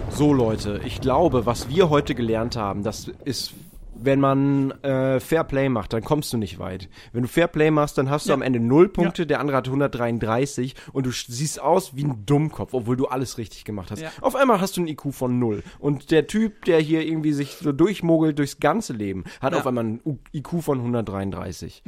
So 0.09 0.33
Leute, 0.33 0.79
ich 0.85 1.01
glaube, 1.01 1.45
was 1.45 1.67
wir 1.67 1.89
heute 1.89 2.15
gelernt 2.15 2.55
haben, 2.55 2.83
das 2.83 3.11
ist, 3.25 3.53
wenn 4.03 4.19
man 4.19 4.71
äh, 4.83 5.19
Fair 5.19 5.43
Play 5.43 5.69
macht, 5.69 5.93
dann 5.93 6.03
kommst 6.03 6.33
du 6.33 6.37
nicht 6.37 6.59
weit. 6.59 6.89
Wenn 7.13 7.21
du 7.23 7.27
Fair 7.27 7.47
Play 7.47 7.71
machst, 7.71 7.97
dann 7.97 8.09
hast 8.09 8.25
du 8.25 8.29
Ja. 8.29 8.33
am 8.35 8.41
Ende 8.41 8.59
0 8.59 8.89
Punkte, 8.89 9.25
der 9.27 9.39
andere 9.39 9.57
hat 9.57 9.67
133 9.67 10.75
und 10.93 11.05
du 11.05 11.11
siehst 11.11 11.61
aus 11.61 11.95
wie 11.95 12.03
ein 12.05 12.25
Dummkopf, 12.25 12.73
obwohl 12.73 12.97
du 12.97 13.07
alles 13.07 13.37
richtig 13.37 13.63
gemacht 13.65 13.91
hast. 13.91 14.01
Ja. 14.01 14.11
Auf 14.21 14.35
einmal 14.35 14.59
hast 14.61 14.77
du 14.77 14.81
ein 14.81 14.87
IQ 14.87 15.13
von 15.13 15.39
0 15.39 15.63
und 15.79 16.11
der 16.11 16.27
Typ, 16.27 16.65
der 16.65 16.79
hier 16.79 17.05
irgendwie 17.05 17.33
sich 17.33 17.53
so 17.55 17.71
durchmogelt 17.71 18.37
durchs 18.39 18.59
ganze 18.59 18.93
Leben, 18.93 19.23
hat 19.39 19.53
Ja. 19.53 19.59
auf 19.59 19.67
einmal 19.67 19.83
ein 19.85 20.01
IQ 20.33 20.61
von 20.61 20.79
133. 20.79 21.83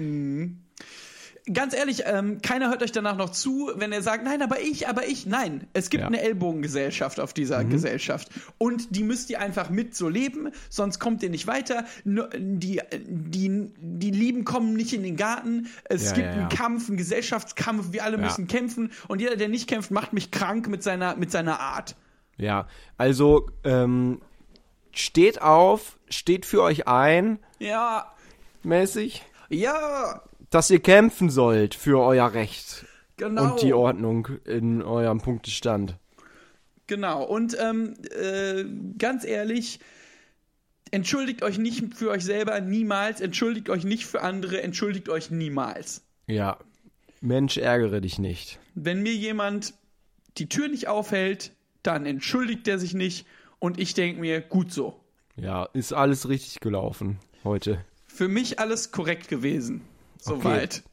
Ganz 1.52 1.74
ehrlich, 1.76 2.04
ähm, 2.06 2.42
keiner 2.42 2.70
hört 2.70 2.82
euch 2.84 2.94
danach 2.94 3.18
noch 3.18 3.30
zu, 3.32 3.70
wenn 3.76 3.92
er 3.92 4.02
sagt, 4.02 4.24
nein, 4.24 4.42
aber 4.42 4.62
ich, 4.62 4.88
aber 4.88 5.06
ich. 5.08 5.26
Nein, 5.26 5.68
es 5.74 5.90
gibt 5.90 6.02
Ja. 6.04 6.10
Mhm. 6.10 6.16
eine 6.16 6.24
Ellbogengesellschaft 6.24 7.20
auf 7.20 7.34
dieser 7.34 7.66
Gesellschaft. 7.66 8.30
Und 8.58 8.96
die 8.96 9.04
müsst 9.04 9.30
ihr 9.30 9.42
einfach 9.42 9.70
mit 9.70 9.94
so 9.94 10.08
leben, 10.08 10.52
sonst 10.70 11.00
kommt 11.00 11.22
ihr 11.22 11.30
nicht 11.30 11.46
weiter. 11.46 11.84
Die, 12.06 12.80
die, 12.94 13.68
die 13.78 14.12
Lieben 14.12 14.46
kommen 14.46 14.74
nicht 14.74 14.94
in 14.94 15.04
den 15.04 15.18
Garten. 15.18 15.68
Es 15.84 16.06
Ja, 16.06 16.12
gibt 16.14 16.28
ja, 16.28 16.32
einen 16.34 16.50
Kampf, 16.50 16.88
einen 16.88 16.96
Gesellschaftskampf. 16.98 17.92
Wir 17.92 18.06
alle 18.06 18.18
müssen 18.18 18.48
kämpfen. 18.48 18.92
Und 19.10 19.20
jeder, 19.20 19.36
der 19.36 19.50
nicht 19.50 19.68
kämpft, 19.68 19.92
macht 19.92 20.14
mich 20.14 20.32
krank 20.32 20.70
mit 20.70 20.82
seiner, 20.82 21.18
mit 21.18 21.30
seiner 21.32 21.60
Art. 21.60 21.98
Ja, 22.38 22.68
also 22.98 23.50
ähm, 23.66 24.22
steht 24.94 25.42
auf, 25.42 25.98
steht 26.10 26.46
für 26.46 26.62
euch 26.62 26.88
ein, 26.88 27.40
Ja, 27.60 28.14
mäßig. 28.64 29.24
ja, 29.50 30.22
dass 30.54 30.70
ihr 30.70 30.80
kämpfen 30.80 31.30
sollt 31.30 31.74
für 31.74 32.00
euer 32.00 32.34
Recht 32.34 32.86
genau. 33.18 33.52
und 33.52 33.62
die 33.64 33.74
Ordnung 33.74 34.28
in 34.46 34.84
eurem 34.84 35.20
Punktestand. 35.20 35.98
Genau. 36.86 37.24
Und 37.24 37.58
ähm, 37.60 37.96
äh, 38.12 38.64
ganz 39.00 39.24
ehrlich, 39.26 39.80
entschuldigt 40.92 41.42
euch 41.42 41.58
nicht 41.58 41.96
für 41.96 42.12
euch 42.12 42.24
selber 42.24 42.62
niemals, 42.62 43.20
entschuldigt 43.20 43.70
euch 43.70 43.84
nicht 43.84 44.06
für 44.06 44.22
andere, 44.22 44.62
entschuldigt 44.62 45.10
euch 45.10 45.32
niemals. 45.32 46.04
Ja. 46.28 46.58
Mensch, 47.20 47.58
ärgere 47.58 48.02
dich 48.02 48.20
nicht. 48.20 48.60
Wenn 48.76 49.02
mir 49.02 49.14
jemand 49.14 49.74
die 50.38 50.50
Tür 50.50 50.68
nicht 50.68 50.88
aufhält, 50.88 51.52
dann 51.82 52.06
entschuldigt 52.06 52.68
er 52.68 52.78
sich 52.78 52.94
nicht 52.94 53.26
und 53.60 53.80
ich 53.80 53.94
denke 53.94 54.20
mir, 54.20 54.42
gut 54.42 54.72
so. 54.72 55.00
Ja, 55.36 55.66
ist 55.74 55.94
alles 55.94 56.30
richtig 56.30 56.60
gelaufen 56.60 57.18
heute. 57.44 57.84
Für 58.06 58.28
mich 58.28 58.60
alles 58.60 58.92
korrekt 58.92 59.30
gewesen. 59.30 59.82
Soweit. 60.24 60.84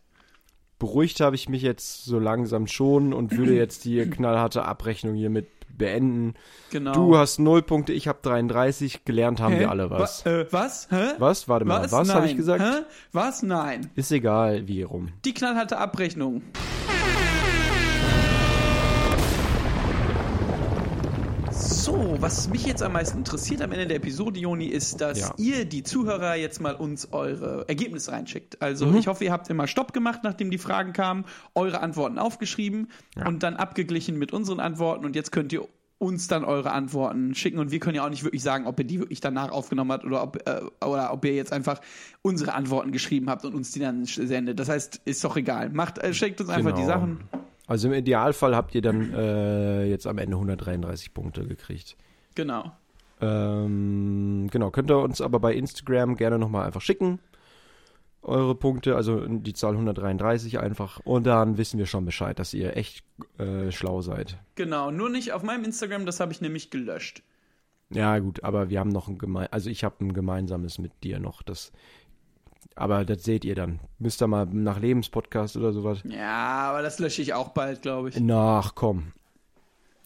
Beruhigt 0.79 1.21
habe 1.21 1.37
ich 1.37 1.49
mich 1.49 1.63
jetzt 1.63 2.05
so 2.05 2.19
langsam 2.19 2.67
schon 2.67 3.13
und 3.13 3.37
würde 3.37 3.55
jetzt 3.55 3.85
die 3.85 4.01
knallharte 4.11 4.65
Abrechnung 4.65 5.15
hiermit 5.15 5.47
beenden. 5.77 6.35
Genau. 6.71 6.93
Du 6.93 7.17
hast 7.17 7.39
0 7.39 7.63
Punkte, 7.63 7.93
ich 7.93 8.09
habe 8.09 8.19
33. 8.23 9.05
Gelernt 9.05 9.41
haben 9.41 9.55
Hä? 9.55 9.61
wir 9.61 9.71
alle 9.71 9.91
was. 9.91 10.25
Wa 10.25 10.31
äh, 10.31 10.47
was? 10.53 10.89
Hä? 10.91 11.13
Was? 11.19 11.49
Warte 11.49 11.65
mal, 11.65 11.91
was, 11.91 12.15
habe 12.15 12.27
ich 12.27 12.37
gesagt? 12.37 12.63
Hä? 12.63 12.85
Was? 13.13 13.43
Nein. 13.43 13.91
Ist 13.95 14.13
egal, 14.13 14.69
wie 14.69 14.83
rum. 14.83 15.09
Die 15.25 15.35
knallharte 15.35 15.79
Abrechnung. 15.79 16.43
So, 22.11 22.21
was 22.21 22.49
mich 22.49 22.67
jetzt 22.67 22.83
am 22.83 22.95
meisten 22.95 23.19
interessiert 23.19 23.63
am 23.63 23.71
Ende 23.71 23.87
der 23.87 23.99
Episode, 23.99 24.41
Joni, 24.41 24.67
ist, 24.67 25.01
dass 25.01 25.21
Ja. 25.21 25.35
ihr, 25.39 25.65
die 25.65 25.85
Zuhörer, 25.85 26.35
jetzt 26.35 26.61
mal 26.61 26.75
uns 26.75 27.13
eure 27.13 27.65
Ergebnisse 27.69 28.11
reinschickt. 28.11 28.61
Also 28.61 28.87
Mhm. 28.87 28.97
ich 28.97 29.07
hoffe, 29.07 29.25
ihr 29.25 29.31
habt 29.31 29.49
immer 29.49 29.69
Stopp 29.69 29.93
gemacht, 29.93 30.21
nachdem 30.25 30.51
die 30.51 30.59
Fragen 30.59 30.93
kamen, 30.93 31.25
eure 31.55 31.81
Antworten 31.81 32.19
aufgeschrieben 32.19 32.89
und 33.25 33.45
dann 33.45 33.55
abgeglichen 33.55 34.19
mit 34.19 34.33
unseren 34.33 34.59
Antworten 34.59 35.05
und 35.05 35.15
jetzt 35.15 35.31
könnt 35.31 35.53
ihr 35.53 35.69
uns 35.99 36.27
dann 36.27 36.45
eure 36.45 36.73
Antworten 36.73 37.33
schicken 37.37 37.59
und 37.61 37.71
wir 37.71 37.79
können 37.79 37.95
ja 37.95 38.05
auch 38.05 38.11
nicht 38.11 38.25
wirklich 38.25 38.43
sagen, 38.43 38.67
ob 38.67 38.81
ihr 38.81 38.87
die 38.87 38.99
wirklich 38.99 39.21
danach 39.21 39.53
aufgenommen 39.53 39.93
habt 39.93 40.05
oder 40.05 40.23
ob, 40.25 40.37
äh, 40.49 40.63
oder 40.85 41.13
ob 41.13 41.25
ihr 41.25 41.35
jetzt 41.35 41.53
einfach 41.53 41.81
unsere 42.23 42.55
Antworten 42.55 42.91
geschrieben 42.91 43.31
habt 43.31 43.45
und 43.45 43.55
uns 43.55 43.71
die 43.71 43.79
dann 43.79 44.05
sendet. 44.05 44.59
Das 44.59 44.69
heißt, 44.69 45.03
ist 45.05 45.23
doch 45.23 45.37
egal. 45.37 45.69
Macht, 45.69 45.99
äh, 45.99 46.13
schickt 46.13 46.41
uns 46.41 46.51
einfach 46.51 46.73
die 46.73 46.81
Genau. 46.81 46.89
Sachen. 46.93 47.21
Also 47.71 47.87
im 47.87 47.95
Idealfall 47.95 48.57
habt 48.57 48.75
ihr 48.75 48.83
dann 48.83 49.15
äh, 49.15 49.85
jetzt 49.85 50.05
am 50.09 50.19
Ende 50.19 50.35
133 50.35 51.15
Punkte 51.15 51.47
gekriegt. 51.47 51.97
Genau. 52.35 52.73
Ähm, 53.21 54.49
genau, 54.51 54.73
könnt 54.73 54.91
ihr 54.91 54.99
uns 54.99 55.21
aber 55.21 55.39
bei 55.39 55.55
Instagram 55.55 56.17
gerne 56.17 56.37
nochmal 56.37 56.67
einfach 56.67 56.81
schicken. 56.81 57.21
Eure 58.23 58.57
Punkte, 58.57 58.97
also 58.97 59.25
die 59.25 59.53
Zahl 59.53 59.75
133 59.75 60.59
einfach. 60.59 60.99
Und 61.05 61.29
dann 61.29 61.59
wissen 61.59 61.79
wir 61.79 61.87
schon 61.87 62.05
Bescheid, 62.05 62.41
dass 62.41 62.55
ihr 62.55 62.77
echt 62.77 63.05
äh, 63.39 63.71
schlau 63.71 64.03
seid. 64.03 64.37
Genau, 64.57 64.91
nur 64.91 65.09
nicht 65.09 65.33
auf 65.33 65.45
meinem 65.45 65.63
Instagram, 65.63 66.07
das 66.07 66.19
habe 66.19 66.33
ich 66.33 66.41
nämlich 66.41 66.71
gelöscht. 66.71 67.23
Ja, 67.91 68.19
gut, 68.19 68.43
aber 68.43 68.69
wir 68.71 68.81
haben 68.81 68.91
noch 68.91 69.07
ein 69.07 69.17
gemein, 69.17 69.47
also 69.53 69.71
ich 69.71 69.85
habe 69.85 70.05
ein 70.05 70.13
gemeinsames 70.13 70.79
mit 70.79 70.93
dir 71.05 71.21
noch. 71.21 71.43
Das, 71.43 71.71
aber 72.81 73.05
das 73.05 73.23
seht 73.25 73.45
ihr 73.45 73.55
dann. 73.55 73.79
Müsst 73.99 74.23
ihr 74.23 74.27
mal 74.27 74.47
nach 74.47 74.81
Lebenspodcast 74.81 75.57
oder 75.57 75.73
sowas. 75.73 76.01
Ja, 76.05 76.71
aber 76.71 76.83
das 76.83 76.99
lösche 76.99 77.23
ich 77.23 77.35
auch 77.35 77.51
bald, 77.51 77.83
glaube 77.83 78.09
ich. 78.09 78.19
Nach, 78.19 78.75
komm. 78.75 79.13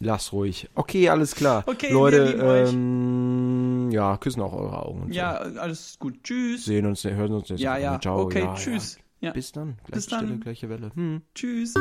Lass 0.00 0.32
ruhig. 0.32 0.68
Okay, 0.74 1.08
alles 1.08 1.34
klar. 1.34 1.62
Okay, 1.66 1.92
Leute, 1.92 2.18
wir 2.18 2.26
lieben 2.32 2.42
euch. 2.42 2.72
ähm, 2.72 3.90
ja, 3.92 4.16
küssen 4.16 4.42
auch 4.42 4.52
eure 4.52 4.84
Augen. 4.84 5.12
Ja, 5.12 5.34
alles 5.36 5.98
gut. 5.98 6.14
so. 6.14 6.20
Tschüss. 6.24 6.64
Sehen 6.64 6.86
uns, 6.86 7.04
hören 7.04 7.32
uns 7.32 7.48
nächste 7.48 7.64
Ja, 7.64 7.76
ja. 7.78 8.00
Ciao. 8.00 8.22
okay, 8.22 8.40
ja, 8.40 8.54
tschüss. 8.54 8.98
Ja. 9.20 9.32
Bis 9.32 9.52
dann. 9.52 9.76
Gleiche 9.84 9.92
Bis 9.92 10.06
dann. 10.08 10.26
Stelle, 10.26 10.38
gleiche 10.40 10.68
Welle. 10.68 10.90
Hm. 10.94 11.22
Tschüss. 11.34 11.74